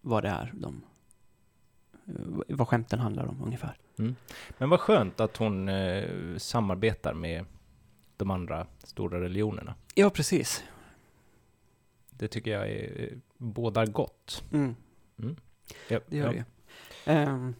[0.00, 0.82] vad det är de...
[2.48, 3.76] Vad skämten handlar om ungefär.
[4.58, 7.44] Men vad skönt att hon eh, samarbetar med
[8.16, 9.74] de andra stora religionerna.
[9.94, 10.64] Ja, precis.
[12.10, 14.44] Det tycker jag är, eh, bådar gott.
[14.52, 14.74] Mm,
[15.88, 16.44] Ja, det gör ja.
[17.04, 17.12] det.
[17.12, 17.54] Ehm,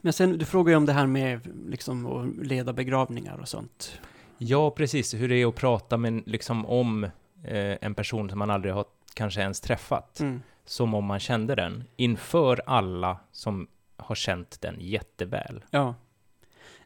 [0.00, 4.00] men sen, du frågar ju om det här med liksom att leda begravningar och sånt.
[4.38, 5.14] Ja, precis.
[5.14, 7.04] Hur det är att prata med, liksom, om
[7.44, 8.84] eh, en person som man aldrig har
[9.14, 10.20] kanske ens träffat.
[10.20, 10.42] Mm.
[10.64, 11.84] Som om man kände den.
[11.96, 15.64] Inför alla som har känt den jätteväl.
[15.70, 15.94] Ja.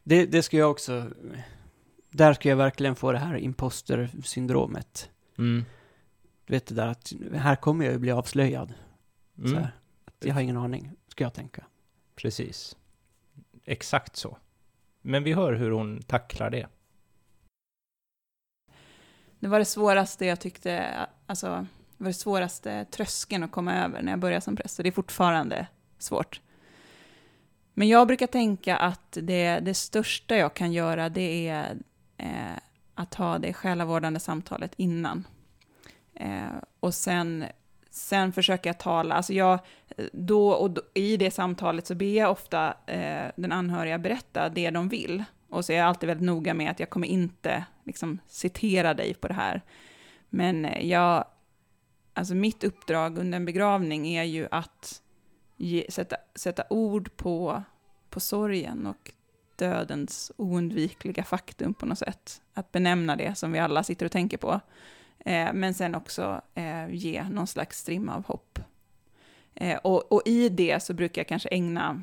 [0.03, 1.07] Det, det ska jag också...
[2.11, 5.11] Där ska jag verkligen få det här imposter-syndromet.
[5.39, 5.65] Mm.
[6.47, 8.73] Du vet det där att här kommer jag ju bli avslöjad.
[9.39, 9.57] Mm.
[9.57, 9.71] här.
[10.21, 11.65] Jag har ingen aning, ska jag tänka.
[12.17, 12.77] Precis.
[13.65, 14.39] Exakt så.
[15.03, 16.67] Men vi hör hur hon tacklar det.
[19.41, 21.47] Det var det svåraste jag tyckte, alltså,
[21.97, 24.89] det var det svåraste tröskeln att komma över när jag började som präst, och det
[24.89, 25.67] är fortfarande
[25.99, 26.41] svårt.
[27.75, 31.77] Men jag brukar tänka att det, det största jag kan göra, det är
[32.17, 32.59] eh,
[32.95, 35.27] att ha det själavårdande samtalet innan.
[36.15, 37.45] Eh, och sen
[37.91, 39.59] sen försöker jag tala, alltså jag,
[40.13, 44.71] då och då, i det samtalet så ber jag ofta eh, den anhöriga berätta det
[44.71, 45.25] de vill.
[45.49, 49.15] Och så är jag alltid väldigt noga med att jag kommer inte liksom, citera dig
[49.15, 49.63] på det här.
[50.29, 51.25] Men eh, jag,
[52.15, 55.03] alltså mitt uppdrag under en begravning är ju att
[55.57, 57.63] ge, sätta, sätta ord på,
[58.11, 59.13] på sorgen och
[59.57, 62.43] dödens oundvikliga faktum på något sätt.
[62.55, 64.61] Att benämna det som vi alla sitter och tänker på.
[65.19, 68.59] Eh, men sen också eh, ge någon slags strimma av hopp.
[69.55, 72.03] Eh, och, och, i det så brukar jag kanske ägna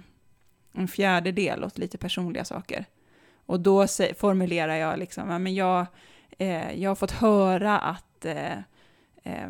[0.74, 2.86] en fjärdedel åt lite personliga saker.
[3.48, 3.88] Och då
[4.18, 5.86] formulerar jag liksom, ja, men jag,
[6.38, 8.58] eh, jag har fått höra att eh,
[9.24, 9.50] eh,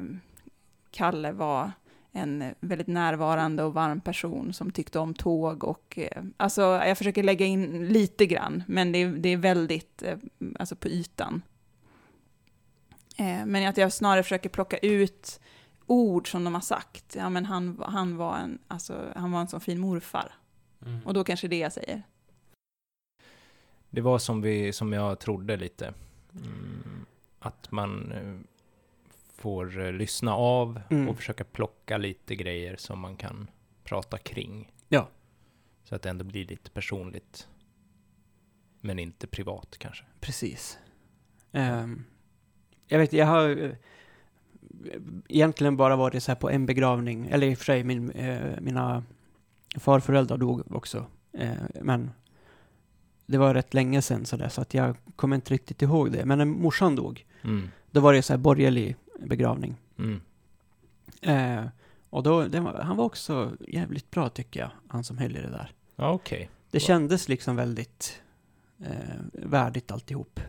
[0.92, 1.72] Kalle var
[2.12, 6.00] en väldigt närvarande och varm person som tyckte om tåg och
[6.38, 10.04] alltså jag försöker lägga in lite grann, men det, det är väldigt
[10.60, 11.42] alltså på ytan.
[13.18, 15.40] Eh, men att jag snarare försöker plocka ut
[15.86, 17.16] ord som de har sagt.
[17.16, 20.34] Ja, men han, han, var, en, alltså, han var en sån fin morfar.
[20.86, 21.00] Mm.
[21.06, 22.04] Och då kanske det jag säger.
[23.98, 25.94] Det var som, vi, som jag trodde lite.
[26.36, 27.06] Mm,
[27.40, 28.36] att man eh,
[29.36, 31.10] får eh, lyssna av mm.
[31.10, 33.48] och försöka plocka lite grejer som man kan
[33.84, 34.72] prata kring.
[34.90, 35.08] Ja.
[35.84, 37.48] Så att det ändå blir lite personligt.
[38.82, 40.06] Men inte privat kanske.
[40.20, 40.80] Precis.
[41.52, 42.04] Um,
[42.88, 43.72] jag vet, jag har eh,
[45.30, 48.60] egentligen bara varit så här på en begravning, eller i och för sig min, eh,
[48.62, 49.04] mina
[49.78, 51.06] farföräldrar dog också.
[51.34, 52.12] Eh, men
[53.28, 56.26] det var rätt länge sedan så, där, så att jag kommer inte riktigt ihåg det.
[56.26, 57.70] Men när morsan dog, mm.
[57.92, 59.76] då var det så här borgerlig begravning.
[60.00, 60.22] Mm.
[61.22, 61.66] Eh,
[62.10, 65.50] och då, var, han var också jävligt bra tycker jag, han som höll i det
[65.50, 65.72] där.
[65.96, 66.38] Okej.
[66.38, 66.48] Okay.
[66.72, 68.22] Det kändes liksom väldigt
[68.80, 70.40] eh, värdigt alltihop.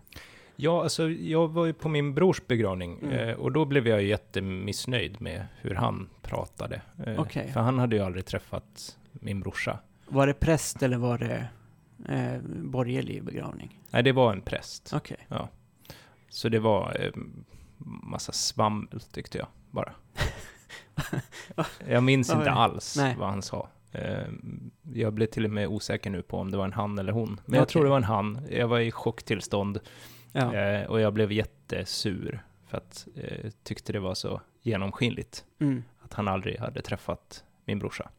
[0.56, 3.28] Ja, alltså jag var ju på min brors begravning mm.
[3.28, 6.82] eh, och då blev jag jättemissnöjd med hur han pratade.
[7.06, 7.52] Eh, okay.
[7.52, 9.78] För han hade ju aldrig träffat min brorsa.
[10.08, 11.48] Var det präst eller var det
[12.08, 13.80] eh, borgerlig begravning?
[13.90, 14.92] Nej, det var en präst.
[14.94, 15.14] Okej.
[15.14, 15.38] Okay.
[15.38, 15.48] Ja.
[16.28, 17.10] Så det var eh,
[18.02, 19.92] massa svammel tyckte jag bara.
[21.88, 23.16] jag minns inte alls Nej.
[23.18, 23.68] vad han sa.
[23.92, 24.28] Eh,
[24.92, 27.28] jag blev till och med osäker nu på om det var en han eller hon.
[27.28, 27.58] Men okay.
[27.58, 28.40] jag tror det var en han.
[28.50, 29.80] Jag var i chocktillstånd.
[30.32, 30.54] Ja.
[30.54, 35.82] Eh, och jag blev jättesur för att eh, tyckte det var så genomskinligt mm.
[35.98, 38.10] att han aldrig hade träffat min brorsa.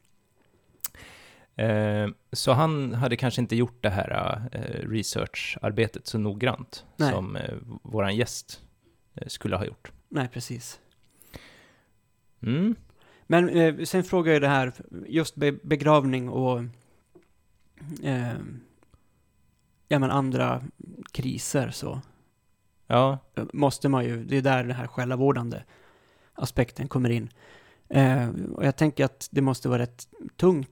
[1.60, 7.12] Eh, så han hade kanske inte gjort det här eh, researcharbetet så noggrant Nej.
[7.12, 7.54] som eh,
[7.84, 8.62] våran gäst
[9.28, 9.92] skulle ha gjort.
[10.10, 10.80] Nej, precis.
[12.42, 12.76] Mm.
[13.28, 14.74] Men sen frågar jag det här,
[15.08, 16.60] just be begravning och
[18.04, 18.38] eh,
[19.88, 20.64] ja, men andra
[21.12, 22.02] kriser så.
[22.88, 23.18] Ja.
[23.54, 25.64] Måste man ju, det är där den här själavårdande
[26.34, 27.30] aspekten kommer in.
[27.90, 30.70] Eh, och jag tänker att det måste vara rätt tungt.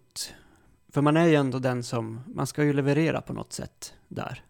[0.90, 4.44] För man är ju ändå den som, man ska ju leverera på något sätt där.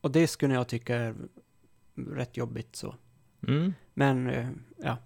[0.00, 1.14] Och det skulle jag tycka är
[1.94, 2.94] rätt jobbigt så.
[3.48, 3.74] Mm.
[3.94, 4.96] Men, eh, ja.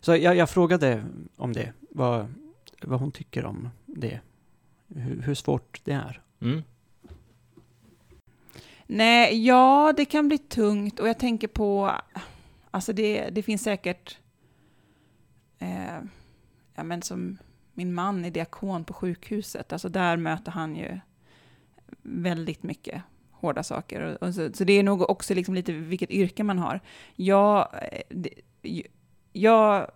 [0.00, 1.04] Så jag, jag, frågade
[1.36, 2.34] om det, vad,
[2.82, 4.20] vad hon tycker om det.
[4.88, 6.22] Hur, hur svårt det är.
[6.40, 6.62] Mm.
[8.86, 11.92] Nej, ja, det kan bli tungt och jag tänker på,
[12.70, 14.18] alltså det, det finns säkert,
[15.58, 15.98] eh,
[16.74, 17.38] ja men som
[17.78, 20.98] min man är diakon på sjukhuset, alltså där möter han ju
[22.02, 24.00] väldigt mycket hårda saker.
[24.00, 26.80] Och, och så, så, det är nog också liksom lite vilket yrke man har.
[27.16, 28.30] Jag, eh, det,
[29.32, 29.90] jag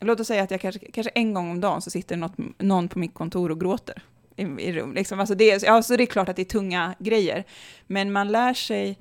[0.00, 2.88] låt oss säga att jag kanske, kanske en gång om dagen så sitter något, någon
[2.88, 4.02] på mitt kontor och gråter
[4.36, 4.94] i, i rum.
[4.94, 5.20] Liksom.
[5.20, 7.44] Alltså det, ja, så det är klart att det är tunga grejer.
[7.86, 8.98] Men man lär sig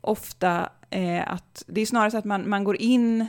[0.00, 3.26] ofta eh, att det är snarare så att man, man går in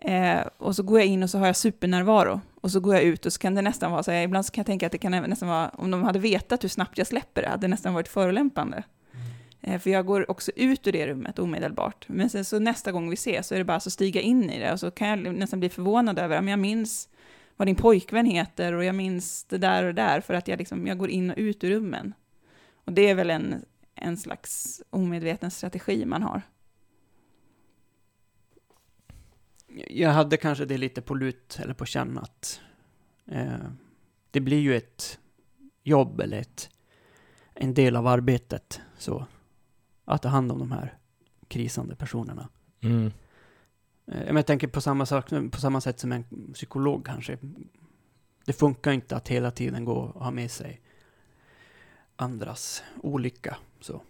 [0.00, 2.40] eh, och så går jag in och så har jag supernärvaro.
[2.60, 4.52] Och så går jag ut och så kan det nästan vara så här, ibland så
[4.52, 7.06] kan jag tänka att det kan nästan vara, om de hade vetat hur snabbt jag
[7.06, 8.82] släpper det, hade det nästan varit förolämpande.
[9.12, 9.74] Mm.
[9.74, 12.04] Eh, för jag går också ut ur det rummet omedelbart.
[12.08, 14.58] Men sen så nästa gång vi ses så är det bara att stiga in i
[14.58, 17.08] det och så kan jag nästan bli förvånad över, men jag minns
[17.56, 20.58] vad din pojkvän heter och jag minns det där och det där för att jag,
[20.58, 22.14] liksom, jag går in och ut ur rummen.
[22.84, 26.42] Och det är väl en, en slags omedveten strategi man har.
[29.88, 32.60] Jag hade kanske det lite på lut eller på känn att
[33.26, 33.70] eh,
[34.30, 35.18] det blir ju ett
[35.82, 36.70] jobb eller ett,
[37.54, 39.26] en del av arbetet så
[40.04, 40.98] att ta hand om de här
[41.48, 42.48] krisande personerna.
[42.80, 43.12] Mm.
[44.06, 47.38] Eh, jag tänker på samma, sak, på samma sätt som en psykolog kanske.
[48.44, 50.80] Det funkar inte att hela tiden gå och ha med sig
[52.16, 53.56] andras olycka.
[53.80, 54.02] Så.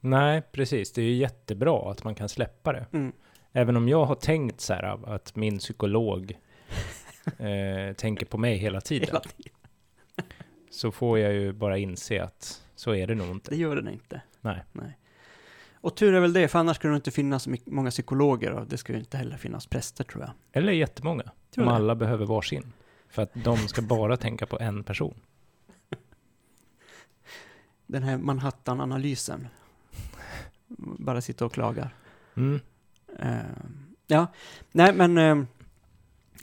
[0.00, 0.92] Nej, precis.
[0.92, 2.86] Det är ju jättebra att man kan släppa det.
[2.92, 3.12] Mm.
[3.56, 6.38] Även om jag har tänkt så här att min psykolog
[7.38, 9.52] eh, tänker på mig hela tiden, Hela tiden.
[10.70, 13.56] så får jag ju bara inse att så är det nog Det inte.
[13.56, 14.20] gör den inte.
[14.40, 14.64] Nej.
[14.72, 14.98] Nej.
[15.74, 18.76] Och tur är väl det, för annars skulle det inte finnas många psykologer och det
[18.78, 20.32] skulle inte heller finnas präster tror jag.
[20.52, 21.74] Eller jättemånga, Tror om du?
[21.76, 22.72] alla behöver varsin.
[23.08, 25.14] För att de ska bara tänka på en person.
[27.86, 29.48] Den här Manhattan-analysen.
[30.78, 31.94] Bara sitta och klagar.
[32.36, 32.60] Mm.
[33.18, 33.38] Eh,
[34.06, 34.26] ja,
[34.72, 35.44] nej men eh,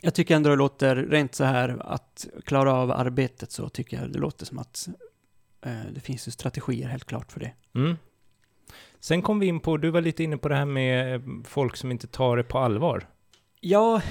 [0.00, 4.12] jag tycker ändå det låter rent så här att klara av arbetet så tycker jag
[4.12, 4.88] det låter som att
[5.62, 7.52] eh, det finns ju strategier helt klart för det.
[7.74, 7.96] Mm.
[9.00, 11.90] Sen kom vi in på, du var lite inne på det här med folk som
[11.90, 13.06] inte tar det på allvar.
[13.60, 14.02] Ja,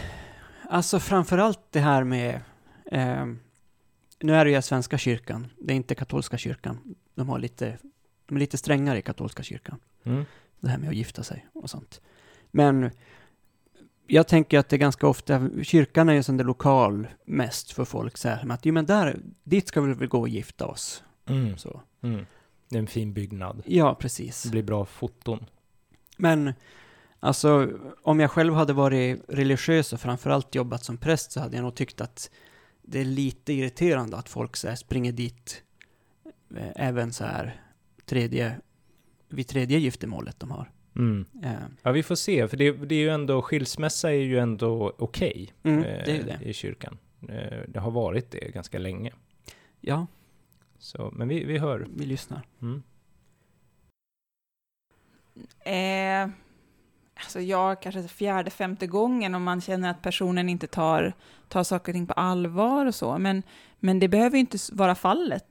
[0.70, 2.41] alltså framförallt det här med
[2.86, 3.26] eh,
[4.20, 6.95] nu är det ju Svenska kyrkan, det är inte katolska kyrkan.
[7.16, 7.78] De har lite,
[8.26, 9.80] de är lite strängare i katolska kyrkan.
[10.03, 10.26] Mm.
[10.59, 12.01] det här med att gifta sig och sånt.
[12.51, 12.91] Men
[14.07, 17.85] jag tänker att det är ganska ofta, kyrkan är ju sån där lokal mest för
[17.85, 21.03] folk så här, att jo men där, dit ska vi väl gå och gifta oss.
[21.25, 21.57] Mm.
[21.57, 21.81] Så.
[22.01, 22.25] Mm.
[22.69, 23.63] Det är en fin byggnad.
[23.65, 24.43] Ja, precis.
[24.43, 25.45] Det blir bra foton.
[26.17, 26.53] Men
[27.19, 27.69] alltså,
[28.03, 31.75] om jag själv hade varit religiös och framförallt jobbat som präst så hade jag nog
[31.75, 32.29] tyckt att
[32.81, 35.63] det är lite irriterande att folk så här springer dit
[36.55, 37.61] eh, även så här
[38.05, 38.57] tredje,
[39.29, 40.71] vid tredje giftermålet de har.
[40.95, 41.25] Mm.
[41.43, 41.51] Eh,
[41.83, 45.53] Ja, vi får se, för det, det är ju ändå, skilsmässa är ju ändå okej
[45.63, 46.97] mm, eh, i kyrkan.
[47.29, 49.11] Eh, det har varit det ganska länge.
[49.81, 50.07] Ja,
[50.77, 51.87] Så, men vi, vi hör.
[51.95, 52.41] vi lyssnar.
[52.61, 52.83] Mm.
[55.59, 56.33] Eh,
[57.15, 61.13] alltså jag kanske fjärde, femte gången om man känner att personen inte tar,
[61.47, 63.17] tar saker och ting på allvar och så.
[63.17, 63.43] Men,
[63.79, 65.45] men det behöver ju inte vara fallet.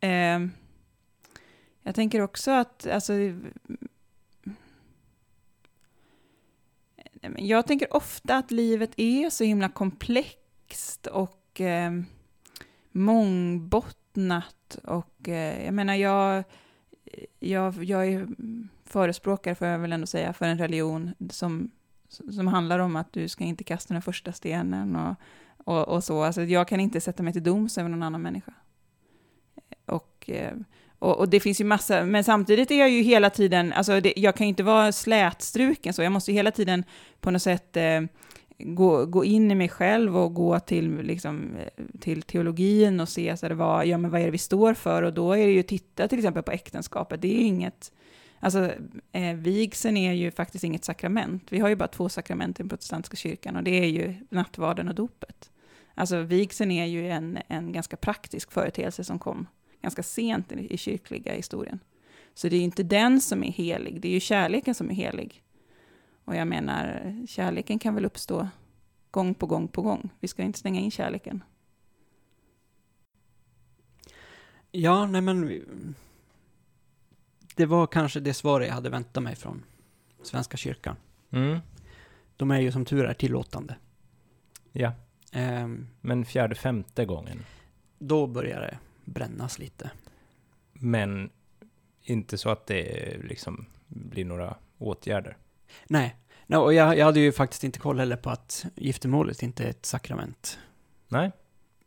[0.00, 0.40] Eh,
[1.82, 3.12] jag tänker också att, alltså,
[6.94, 11.92] Nej, men jag tänker ofta att livet är så himla komplext och eh,
[12.92, 14.78] mångbottnat.
[14.84, 16.44] Och eh, jag menar, jag,
[17.38, 18.28] jag, jag är
[18.84, 21.70] förespråkare, får jag väl ändå säga, för en religion som,
[22.08, 25.16] som handlar om att du ska inte kasta den första stenen och,
[25.64, 26.22] och, och så.
[26.22, 28.54] Alltså, jag kan inte sätta mig till doms över någon annan människa.
[29.86, 30.56] Och, eh,
[31.02, 34.12] och, och det finns ju massa, men samtidigt är jag ju hela tiden, alltså det,
[34.16, 36.84] jag kan ju inte vara slätstruken så, jag måste ju hela tiden
[37.20, 38.00] på något sätt eh,
[38.58, 43.36] gå, gå in i mig själv och gå till, liksom, eh, till teologin och se
[43.36, 45.52] så här, vad, ja, men vad är det vi står för, och då är det
[45.52, 47.92] ju att titta till exempel på äktenskapet, det är ju inget,
[48.40, 48.70] alltså
[49.12, 52.68] eh, vigseln är ju faktiskt inget sakrament, vi har ju bara två sakrament i den
[52.68, 55.50] protestantiska kyrkan, och det är ju nattvarden och dopet.
[55.94, 59.46] Alltså vigseln är ju en, en ganska praktisk företeelse som kom
[59.82, 61.78] ganska sent i, i kyrkliga historien.
[62.34, 64.94] Så det är ju inte den som är helig, det är ju kärleken som är
[64.94, 65.42] helig.
[66.24, 68.48] Och jag menar, kärleken kan väl uppstå
[69.10, 70.08] gång på gång på gång.
[70.20, 71.44] Vi ska inte stänga in kärleken.
[74.70, 75.64] Ja, nej men...
[77.56, 79.64] Det var kanske det svar jag hade väntat mig från
[80.22, 80.96] Svenska kyrkan.
[81.30, 81.58] Mm.
[82.36, 83.76] De är ju som tur är tillåtande.
[84.72, 84.92] Ja,
[85.32, 87.44] Ehm, men fjärde, femte gången.
[87.98, 89.90] då börjar det brännas lite.
[90.72, 91.30] Men
[92.02, 95.36] inte så att det liksom blir några åtgärder.
[95.88, 99.64] Nej, no, och jag, jag hade ju faktiskt inte koll heller på att giftermålet inte
[99.64, 100.58] är ett sakrament.
[101.08, 101.30] Nej,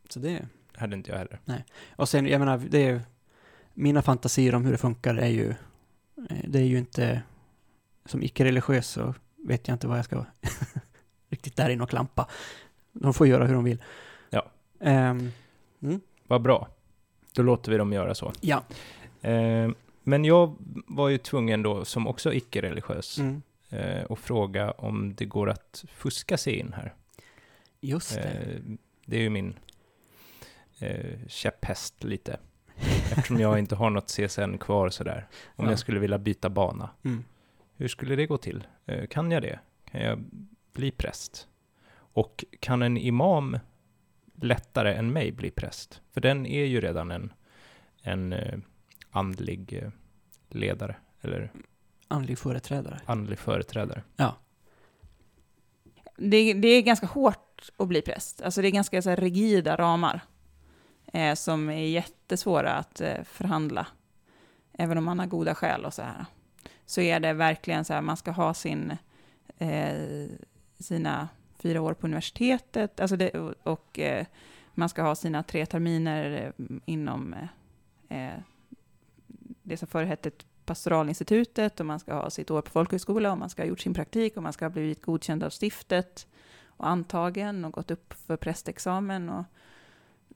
[0.10, 0.48] Så det...
[0.74, 1.40] hade inte jag heller.
[1.96, 3.02] Och sen, jag menar, det är...
[3.74, 5.54] Mina fantasier om hur det funkar är ju...
[6.48, 7.22] Det är ju inte...
[8.06, 10.26] Som icke-religiös så vet jag inte vad jag ska
[11.30, 12.28] riktigt där in och klampa.
[12.92, 13.84] De får göra hur de vill.
[14.30, 14.52] Ja.
[14.80, 15.32] Ehm,
[15.82, 16.68] mm, Vad bra.
[17.36, 18.34] Då låter vi dem göra så.
[18.42, 18.64] ja.
[19.22, 19.70] Eh,
[20.08, 20.56] men jag
[20.88, 25.86] var ju tvungen då, som också icke-religiös, Mm, eh, att fråga om det går att
[25.94, 26.94] fuska sig in här.
[27.82, 28.22] just det.
[28.22, 28.62] Eh,
[29.06, 29.54] det är ju min
[30.80, 32.40] eh, käpphäst lite.
[33.12, 35.28] Eftersom jag inte har något CSN kvar sådär.
[35.56, 35.72] Om Ja.
[35.72, 36.90] jag skulle vilja byta bana.
[37.04, 37.24] Mm.
[37.78, 38.68] Hur skulle det gå till?
[38.86, 39.60] Eh, kan jag det?
[39.92, 40.20] Kan jag
[40.74, 41.48] bli präst?
[41.96, 43.60] Och kan en imam
[44.36, 46.02] lättare än mig bli präst?
[46.12, 47.34] För den är ju redan en,
[48.02, 48.60] en eh,
[49.12, 49.90] andlig eh,
[50.50, 51.52] ledare, eller
[52.08, 53.00] Andlig företrädare.
[53.06, 54.04] andlig företrädare.
[56.18, 58.42] Det, det är ganska hårt att bli präst.
[58.42, 60.22] Alltså det är ganska så rigida ramar
[61.14, 63.88] eh, som är jättesvåra att eh, förhandla.
[64.74, 66.26] Även om man har goda skäl och så här.
[66.86, 68.98] Så är det verkligen så här, man ska ha sin,
[69.58, 70.28] eh,
[70.80, 71.30] sina
[71.66, 74.26] fyra år på universitetet alltså det, och, och eh,
[74.74, 77.48] man ska ha sina tre terminer eh, inom eh,
[78.18, 78.40] eh,
[79.64, 80.32] det som förr hette
[80.66, 83.94] pastoralinstitutet och man ska ha sitt år på folkhögskola och man ska ha gjort sin
[83.94, 86.28] praktik och man ska ha blivit godkänd av stiftet
[86.68, 89.30] och antagen och gått upp för prästexamen.
[89.30, 89.44] Och,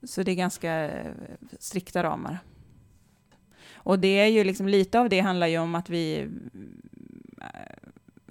[0.03, 1.13] så det är ganska eh,
[1.59, 2.39] strikta ramar.
[3.73, 6.29] Och det är ju liksom lite av det handlar ju om att vi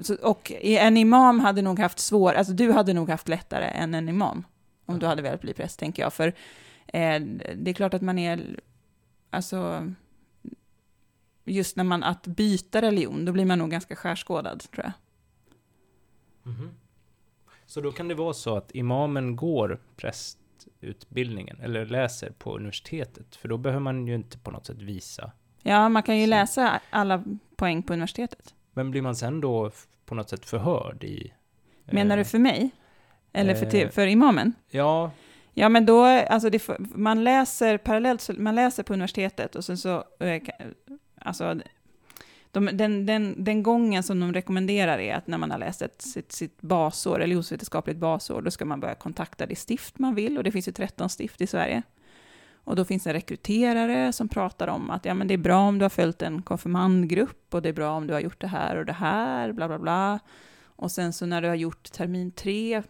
[0.01, 3.95] så, och en imam hade nog haft svår, alltså du hade nog haft lättare än
[3.95, 4.45] en imam
[4.87, 6.13] om du hade velat bli präst, tänker jag.
[6.13, 6.29] För
[6.87, 7.21] eh,
[7.57, 8.61] det är klart att man är,
[9.31, 9.93] alltså,
[11.45, 14.93] just när man, att byta religion, då blir man nog ganska skärskådad, tror jag.
[16.53, 16.71] Mhm.
[17.67, 23.49] Så då kan det vara så att imamen går prästutbildningen, eller läser på universitetet, för
[23.49, 25.33] då behöver man ju inte på något sätt visa.
[25.63, 27.25] Ja, man kan ju Så- läsa alla
[27.57, 28.55] poäng på universitetet.
[28.79, 29.71] Men blir man sen då
[30.07, 31.33] på något sätt förhörd i...
[31.85, 32.71] Menar eh, du för mig?
[33.33, 34.55] Eller för, eh, för imamen?
[34.71, 35.11] Ja,
[35.55, 40.05] Ja, men då, alltså det, man läser parallellt, man läser på universitetet och sen så,
[40.21, 40.43] eh,
[41.21, 41.61] alltså,
[42.51, 46.03] de, den, den, den gången som de rekommenderar är att när man har läst ett,
[46.03, 50.45] sitt, sitt basår, religionsvetenskapligt basår, då ska man börja kontakta det stift man vill, och
[50.45, 51.83] det finns ju 13 stift i Sverige.
[52.69, 55.59] Och då finns det en rekryterare som pratar om att ja, men det är bra
[55.59, 58.47] om du har följt en konfirmandgrupp, och det är bra om du har gjort det
[58.47, 60.19] här och det här, bla bla bla.
[60.65, 62.83] Och sen så när du har gjort termin tre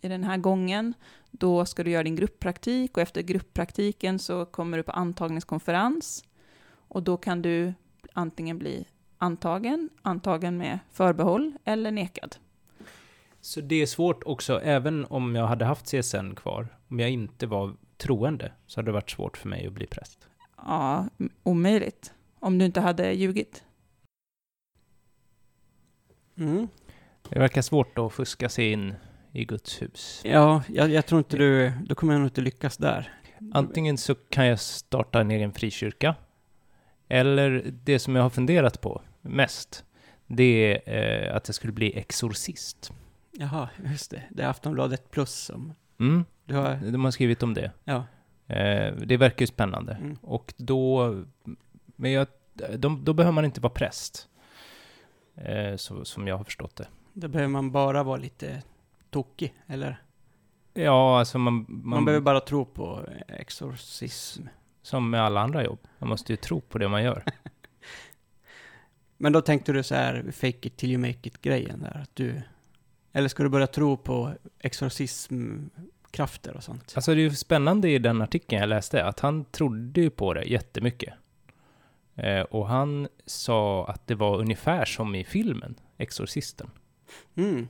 [0.00, 0.94] i den här gången,
[1.30, 6.24] då ska du göra din grupppraktik och efter grupppraktiken så kommer du på antagningskonferens
[6.88, 7.74] och då kan du
[8.12, 8.84] antingen bli
[9.18, 12.36] antagen, antagen med förbehåll eller nekad.
[13.40, 17.46] så det är svårt också, även om jag hade haft CSN kvar, om jag inte
[17.46, 20.28] var troende, så hade det varit svårt för mig att bli präst.
[20.56, 21.08] Ja,
[21.42, 22.14] omöjligt.
[22.40, 23.64] Om du inte hade ljugit.
[26.36, 26.68] Mm.
[27.28, 28.94] Det verkar svårt att fuska sig in
[29.32, 30.20] i Guds hus.
[30.24, 33.12] Ja, jag, jag tror inte du, då kommer jag nog inte lyckas där.
[33.52, 36.14] Antingen så kan jag starta en egen frikyrka,
[37.08, 39.84] eller det som jag har funderat på mest,
[40.26, 42.92] det är eh, att jag skulle bli exorcist.
[43.32, 44.22] Jaha, just det.
[44.30, 46.76] Det är Aftonbladet plus som Mm, du har...
[46.92, 47.70] de har skrivit om det.
[47.84, 48.04] Ja.
[48.46, 49.92] Eh, det verkar ju spännande.
[49.92, 50.16] Mm.
[50.22, 51.14] Och då,
[51.96, 52.26] men jag,
[52.76, 54.28] de, då behöver man inte vara präst.
[55.34, 56.86] Eh, så, som jag har förstått det.
[57.12, 58.62] Då behöver man bara vara lite
[59.10, 60.02] tokig, eller?
[60.74, 64.42] Ja, alltså man, man, Man, behöver bara tro på exorcism.
[64.82, 67.24] som med alla andra jobb, man måste ju tro på det man gör.
[69.16, 72.42] Men då tänkte du så här, fake it till you make it-grejen där, att du...
[73.12, 74.34] Eller ska du börja tro på
[76.12, 76.92] exorcismkrafter och sånt?
[76.96, 80.34] Alltså det är ju spännande i den artikeln jag läste, att han trodde ju på
[80.34, 81.14] det jättemycket.
[82.16, 86.70] Eh, och han sa att det var ungefär som i filmen, Exorcisten.
[87.36, 87.68] Mm.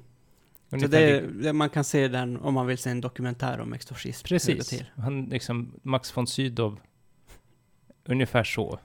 [0.70, 4.26] Så det, det, man kan se den om man vill se en dokumentär om exorcism.
[4.26, 4.82] Precis.
[4.96, 6.78] Han liksom, Max von Sydow,
[8.04, 8.78] ungefär så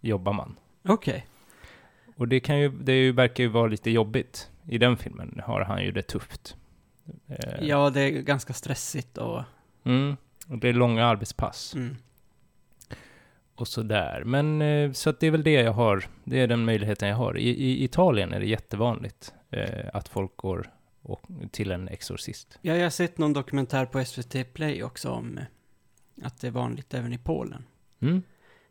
[0.00, 0.56] jobbar man.
[0.88, 1.26] Okej.
[2.16, 4.50] Och det kan ju, det verkar ju vara lite jobbigt.
[4.68, 6.56] I den filmen har han ju det tufft.
[7.28, 9.42] Eh, Ja, det är ganska stressigt och...
[9.84, 10.16] Mm,
[10.48, 11.74] och det är långa arbetspass.
[11.74, 11.96] Mm.
[13.54, 14.22] och sådär.
[14.24, 17.16] Men eh, så att det är väl det jag har, det är den möjligheten jag
[17.16, 17.38] har.
[17.38, 20.70] I, i Italien är det jättevanligt eh, att folk går
[21.02, 22.58] och, till en exorcist.
[22.62, 25.44] Ja, jag har sett någon dokumentär på SVT Play också om eh,
[26.26, 27.64] att det är vanligt även i Polen.
[28.00, 28.22] Mm.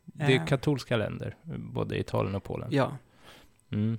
[0.04, 0.46] Det är Eh.
[0.46, 2.68] katolska länder, både Italien och Polen.
[2.72, 2.96] Ja,
[3.70, 3.98] Mm.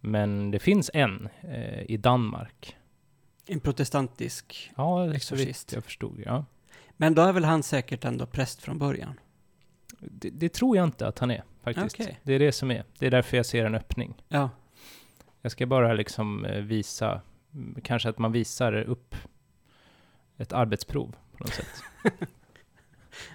[0.00, 2.76] Men det finns en eh, i Danmark.
[3.52, 4.72] En protestantisk.
[4.76, 5.68] Ja, Exorcist.
[5.68, 6.22] vitt jag förstod.
[6.26, 6.44] Ja.
[6.96, 9.20] Men då är väl han säkert ändå präst från början?
[9.98, 12.00] Det, det tror jag inte att han är, faktiskt.
[12.00, 12.20] Okej.
[12.22, 12.84] Det är det som är.
[12.98, 14.14] Det är därför jag ser en öppning.
[14.28, 14.50] Ja.
[15.42, 17.20] Jag ska bara liksom eh, visa,
[17.54, 19.14] mm, kanske att man visar upp
[20.36, 21.82] ett arbetsprov på något sätt.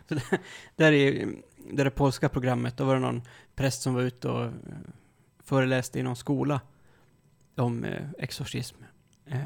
[0.76, 1.36] Där i
[1.72, 3.22] det där polska programmet, då var det någon
[3.56, 4.52] präst som var ute och eh,
[5.44, 6.62] föreläste i någon skola
[7.56, 8.78] om eh, exorcism.
[9.26, 9.40] Eh,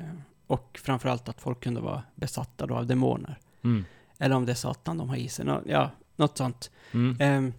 [0.49, 3.39] och framförallt att folk kunde vara besatta då av demoner.
[3.63, 3.85] Mm.
[4.17, 5.45] Eller om det är Satan de har i sig.
[5.45, 6.71] Nå, ja, något sånt.
[6.91, 7.17] Mm.
[7.19, 7.53] Ehm,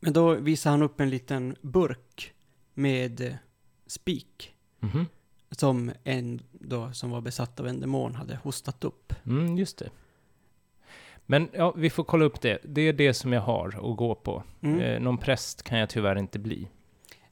[0.00, 2.32] men då visade han upp en liten burk
[2.74, 3.32] med eh,
[3.86, 4.54] spik.
[4.80, 5.06] Mhm.
[5.50, 9.14] Som en då som var besatt av en demon hade hostat upp.
[9.26, 9.90] Mm, just det.
[11.26, 12.58] Men ja, vi får kolla upp det.
[12.64, 14.42] Det är det som jag har att gå på.
[14.60, 14.80] Mm.
[14.80, 16.68] Eh, någon präst kan jag tyvärr inte bli.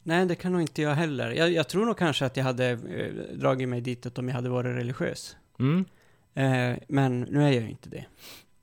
[0.06, 1.30] Nej, det kan nog inte jag heller.
[1.30, 4.48] Jag, jag tror nog kanske att jag hade eh, dragit mig ditåt om jag hade
[4.48, 5.36] varit religiös.
[5.58, 5.84] Mm.
[6.34, 8.04] Eh, men nu är jag ju inte det.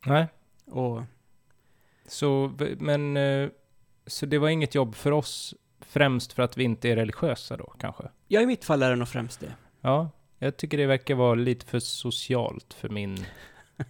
[0.05, 0.27] Nej.
[0.65, 1.01] Och
[2.07, 3.49] Så, men, eh,
[4.07, 7.73] så det var inget jobb för oss, främst för att vi inte är religiösa då,
[7.79, 8.03] kanske?
[8.27, 9.53] ja, i mitt fall är det nog främst det.
[9.81, 13.25] Ja, jag tycker det verkar vara lite för socialt för min...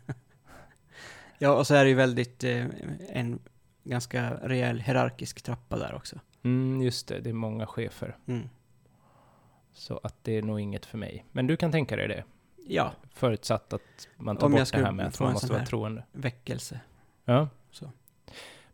[1.37, 2.65] Ja, och så är det ju väldigt eh,
[3.09, 3.39] en
[3.83, 6.19] ganska rejäl hierarkisk trappa där också.
[6.43, 8.17] Mm, just det, det är många chefer.
[8.25, 8.49] Mm.
[9.73, 11.25] Så att det är nog inget för mig.
[11.31, 12.23] Men du kan tänka dig det?
[12.67, 16.03] Ja, Förutsatt att man tar Om bort det här med att man måste vara troende.
[16.11, 16.79] väckelse.
[17.25, 17.49] Ja.
[17.71, 17.91] Så.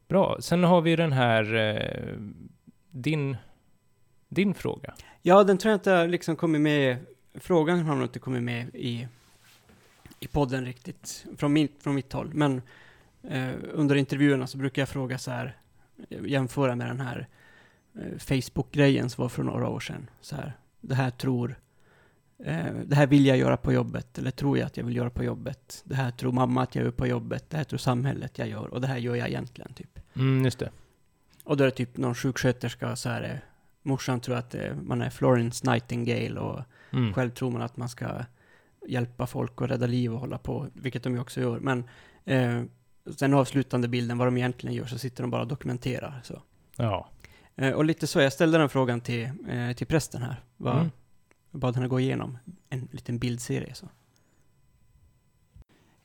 [0.07, 0.38] Bra.
[0.39, 2.17] Sen har vi den här, eh,
[2.91, 3.38] din,
[4.30, 4.93] din fråga.
[5.22, 6.97] Ja, den tror jag inte liksom kommit med.
[7.34, 9.07] Frågan har nog inte kommit med i,
[10.20, 12.32] i podden riktigt, från, min, från mitt håll.
[12.34, 12.61] Men
[13.24, 15.57] eh, under intervjuerna så brukar jag fråga så här,
[16.09, 17.28] eh, jämföra med den här
[18.19, 20.09] Facebook-grejen som var för några år sedan.
[20.21, 21.55] Så här, det här tror,
[22.43, 25.09] eh, det här vill jag göra på jobbet, eller tror jag att jag vill göra
[25.09, 25.81] på jobbet.
[25.85, 28.67] Det här tror mamma att jag gör på jobbet, det här tror samhället jag gör,
[28.73, 29.99] och det här gör jag egentligen, typ.
[30.15, 30.69] Mm, just det.
[31.43, 33.37] Och då är det typ någon sjuksköterska så här, eh,
[33.83, 36.61] morsan tror att eh, man är Florence Nightingale och
[36.91, 37.13] Mm.
[37.13, 38.25] själv tror man att man ska
[38.87, 41.59] hjälpa folk och rädda liv och hålla på, vilket de ju också gör.
[41.59, 41.83] Men
[42.25, 42.61] eh,
[43.15, 46.21] sen avslutande bilden, vad de egentligen gör, så sitter de bara och dokumenterar.
[46.23, 46.41] Så.
[46.75, 47.09] Ja.
[47.60, 50.43] Eh, och lite så, jag ställde den frågan till, eh, till prästen här.
[50.57, 50.91] Vad, Mm.
[51.51, 52.38] Bad henne gå igenom
[52.70, 53.74] en liten bildserie.
[53.74, 53.88] Så.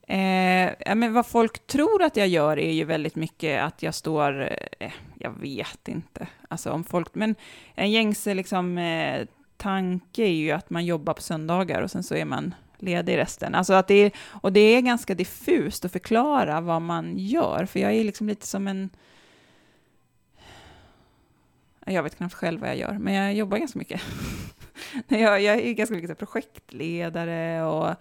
[0.08, 3.94] Eh, ja, men vad folk tror att jag gör är ju väldigt mycket att jag
[3.94, 7.34] står, eh, jag vet inte, alltså om folk, men
[7.74, 9.26] en gängse liksom eh,
[9.56, 13.54] tanke är ju att man jobbar på söndagar och sen så är man ledig resten.
[13.54, 17.80] Alltså att det är, och det är ganska diffust att förklara vad man gör, för
[17.80, 18.90] jag är liksom lite som en
[21.86, 24.00] jag vet knappt själv vad jag gör, men jag jobbar ganska mycket.
[25.08, 27.94] jag, jag är ganska mycket projektledare och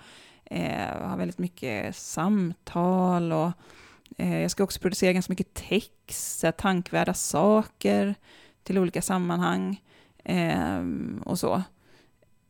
[0.45, 3.51] eh, har väldigt mycket samtal och
[4.17, 8.15] eh, jag ska också producera ganska mycket text, så här, tankvärda saker
[8.63, 9.81] till olika sammanhang
[10.23, 10.83] eh,
[11.25, 11.63] och så.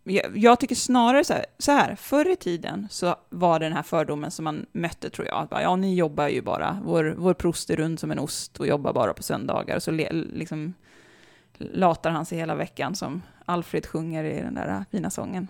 [0.04, 3.74] Jag, jag tycker snarare så här, så här, förr i tiden så var det den
[3.74, 7.16] här fördomen som man mötte tror jag, att bara, ja ni jobbar ju bara, vår,
[7.18, 10.12] vår prost är rund som en ost och jobbar bara på söndagar, och så le,
[10.12, 10.74] liksom
[11.74, 15.48] latar han sig hela veckan som Alfred sjunger i den där fina sången.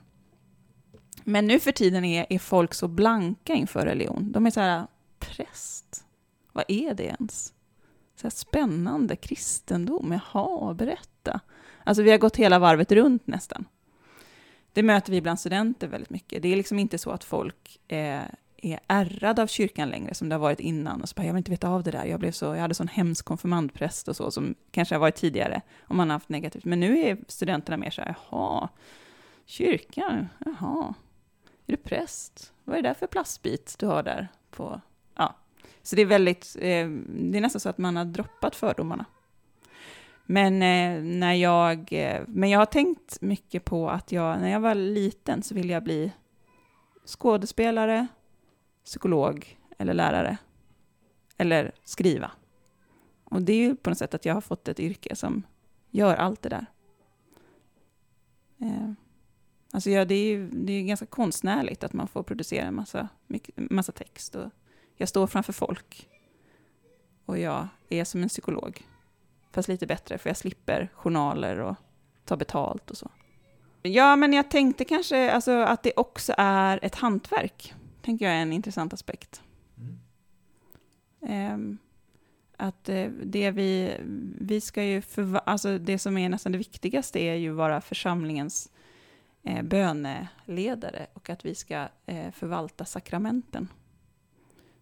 [1.24, 4.32] Men nu för tiden är, är folk så blanka inför religion.
[4.32, 4.88] De är så här,
[5.20, 6.06] präst,
[6.52, 7.54] vad är det ens?
[8.16, 11.40] Så här spännande, kristendom, jaha, berätta.
[11.84, 13.66] Alltså vi har gått hela varvet runt nästan.
[14.74, 16.42] Det möter vi bland studenter väldigt mycket.
[16.42, 18.22] Det är liksom inte så att folk eh,
[18.66, 21.02] är ärrad av kyrkan längre, som det har varit innan.
[21.02, 22.06] Och så bara, jag vill inte veta av det där.
[22.06, 25.62] Jag, blev så, jag hade sån hemsk konfirmandpräst och så, som kanske har varit tidigare,
[25.88, 26.66] om man har haft negativt.
[26.66, 28.70] Men nu är studenterna mer så här, jaha,
[29.46, 30.94] kyrkan, jaha,
[31.68, 32.54] är du präst?
[32.64, 34.82] Vad är det där för plastbit du har där på...
[35.16, 35.36] Ja.
[35.82, 39.06] Så det är väldigt, eh, det är nästan så att man har droppat fördomarna.
[40.26, 44.60] Men eh, när jag, eh, men jag har tänkt mycket på att jag, när jag
[44.60, 46.12] var liten så ville jag bli
[47.06, 48.08] skådespelare,
[48.86, 50.38] psykolog eller lärare.
[51.38, 52.32] Eller skriva.
[53.24, 55.44] Och det är ju på något sätt att jag har fått ett yrke som
[55.90, 56.66] gör allt det där.
[58.62, 58.92] Eh,
[59.74, 63.10] Alltså ja, det är ju det är ganska konstnärligt att man får producera en massa,
[63.28, 64.36] mycket, massa text.
[64.36, 64.50] Och
[64.96, 66.10] jag står framför folk.
[67.26, 68.88] Och jag är som en psykolog.
[69.52, 71.76] Fast lite bättre, för jag slipper journaler och
[72.26, 73.12] ta betalt och så.
[73.82, 77.74] Ja, men jag tänkte kanske alltså, att det också är ett hantverk.
[78.04, 79.42] Tänker jag är en intressant aspekt.
[81.22, 81.78] Ehm,
[82.58, 83.98] att eh, det vi,
[84.40, 88.72] vi ska ju, förva- alltså det som är nästan det viktigaste är ju vara församlingens
[89.44, 93.68] eh, böneledare och att vi ska eh, förvalta sakramenten.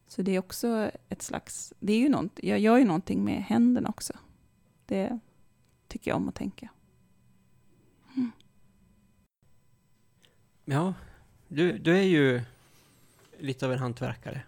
[0.07, 3.43] Så det är också ett slags, det är ju något, jag gör ju någonting med
[3.43, 4.13] händerna också.
[4.85, 5.19] Det
[5.87, 6.69] tycker jag om att tänka.
[10.65, 10.93] Ja,
[11.47, 12.41] du, du är ju
[13.41, 14.41] lite av en hantverkare.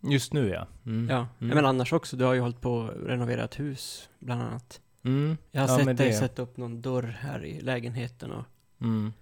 [0.00, 0.66] Just nu ja.
[0.86, 1.08] Mm.
[1.10, 1.54] Ja, Mm.
[1.54, 2.16] men annars också.
[2.16, 4.80] Du har ju hållit på att renovera ett hus, bland annat.
[5.04, 5.36] Mm.
[5.50, 8.44] Jag har Ja, sett dig det- sätta upp någon dörr här i lägenheten och
[8.80, 9.12] Mm.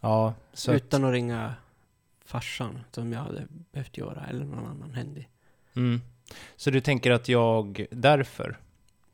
[0.00, 1.54] Ja, så att, utan att ringa
[2.24, 5.28] farsan, som jag hade behövt göra, eller någon annan händig.
[5.74, 6.00] mm.
[6.56, 8.58] så du tänker att jag därför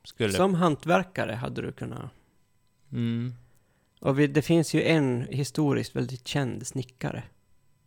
[0.03, 0.33] skulle...
[0.33, 2.09] Som hantverkare hade du kunnat...
[2.91, 3.33] Mm.
[3.99, 7.23] Och vi, det finns ju en historiskt väldigt känd snickare.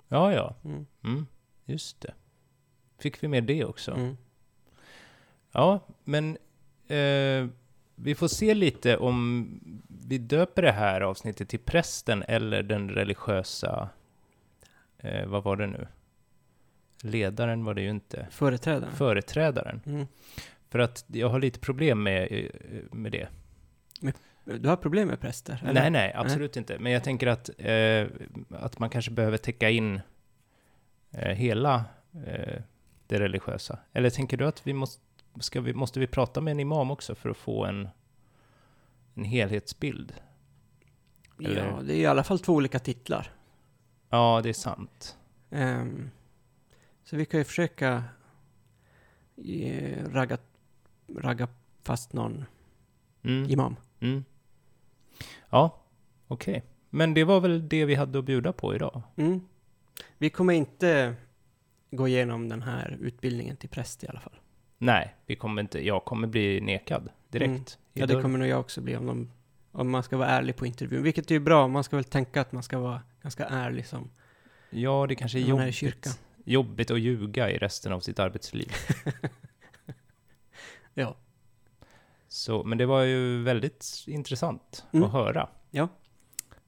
[0.09, 0.55] Ja, ja.
[0.65, 0.87] Mm.
[1.05, 1.27] Mm.
[1.65, 2.15] Just det.
[2.99, 3.93] Fick vi med det också?
[3.93, 4.17] Mm.
[5.53, 6.37] Ja, men
[6.89, 7.47] eh,
[7.95, 9.49] vi får se lite om
[9.89, 13.89] vi döper det här avsnittet till prästen eller den religiösa,
[14.99, 15.87] eh, vad var det nu?
[17.03, 18.27] Ledaren var det ju inte.
[18.31, 18.95] Företrädaren.
[18.95, 19.81] Företrädaren.
[19.87, 20.07] Mm.
[20.69, 22.51] För att jag har lite problem med, eh,
[22.91, 23.29] med det.
[24.59, 25.61] Du har problem med präster?
[25.63, 25.81] eller?
[25.81, 26.79] Nej, nej, absolut inte.
[26.79, 28.07] Men jag tänker att, eh,
[28.51, 30.01] att man kanske behöver täcka in
[31.11, 31.85] eh, hela
[32.27, 32.63] eh,
[33.07, 33.79] det religiösa.
[33.93, 35.03] Eller tänker du att vi måste,
[35.41, 37.89] ska vi, måste vi prata med en imam också för att få en,
[39.15, 40.15] en helhetsbild?
[41.39, 43.33] Eller- Ja, det är i alla fall två olika titlar.
[44.11, 45.17] Ja, det är sant.
[45.51, 46.11] Ehm,
[47.05, 48.05] så vi kan ju försöka
[49.47, 50.39] eh, ragga,
[51.17, 51.49] ragga
[51.83, 52.45] fast någon
[53.23, 53.51] Mm.
[53.51, 53.77] imam.
[54.01, 54.25] Mm.
[55.51, 55.79] Ja,
[56.29, 56.63] okej.
[56.91, 59.03] Men det var väl det vi hade att bjuda på idag?
[59.17, 59.41] Mm.
[60.19, 61.15] Vi kommer inte
[61.91, 64.39] gå igenom den här utbildningen till präst i alla fall.
[64.79, 67.49] Nej, vi kommer inte, jag kommer bli nekad direkt.
[67.51, 67.65] Mm.
[67.93, 69.31] Ja, det kommer nog jag också bli om, de,
[69.73, 71.03] om man ska vara ärlig på intervjun.
[71.03, 74.11] Vilket är ju bra, man ska väl tänka att man ska vara ganska ärlig som
[74.71, 76.13] Ja, det kanske är jobbigt, kyrkan.
[76.45, 78.73] jobbigt att ljuga i resten av sitt arbetsliv.
[80.95, 81.17] Ja.
[82.29, 85.05] Så, men det var ju väldigt intressant Mm.
[85.07, 85.49] att höra.
[85.71, 85.89] Ja.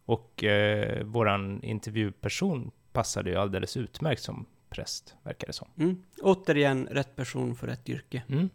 [0.05, 5.69] Och eh, våran intervjuperson passade ju alldeles utmärkt som präst, verkar det som.
[5.77, 6.03] Mm.
[6.23, 8.23] Återigen, rätt person för rätt yrke.
[8.29, 8.49] Mm.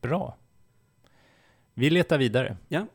[0.00, 0.36] Bra.
[1.74, 2.56] Vi letar vidare.
[2.68, 2.86] Ja.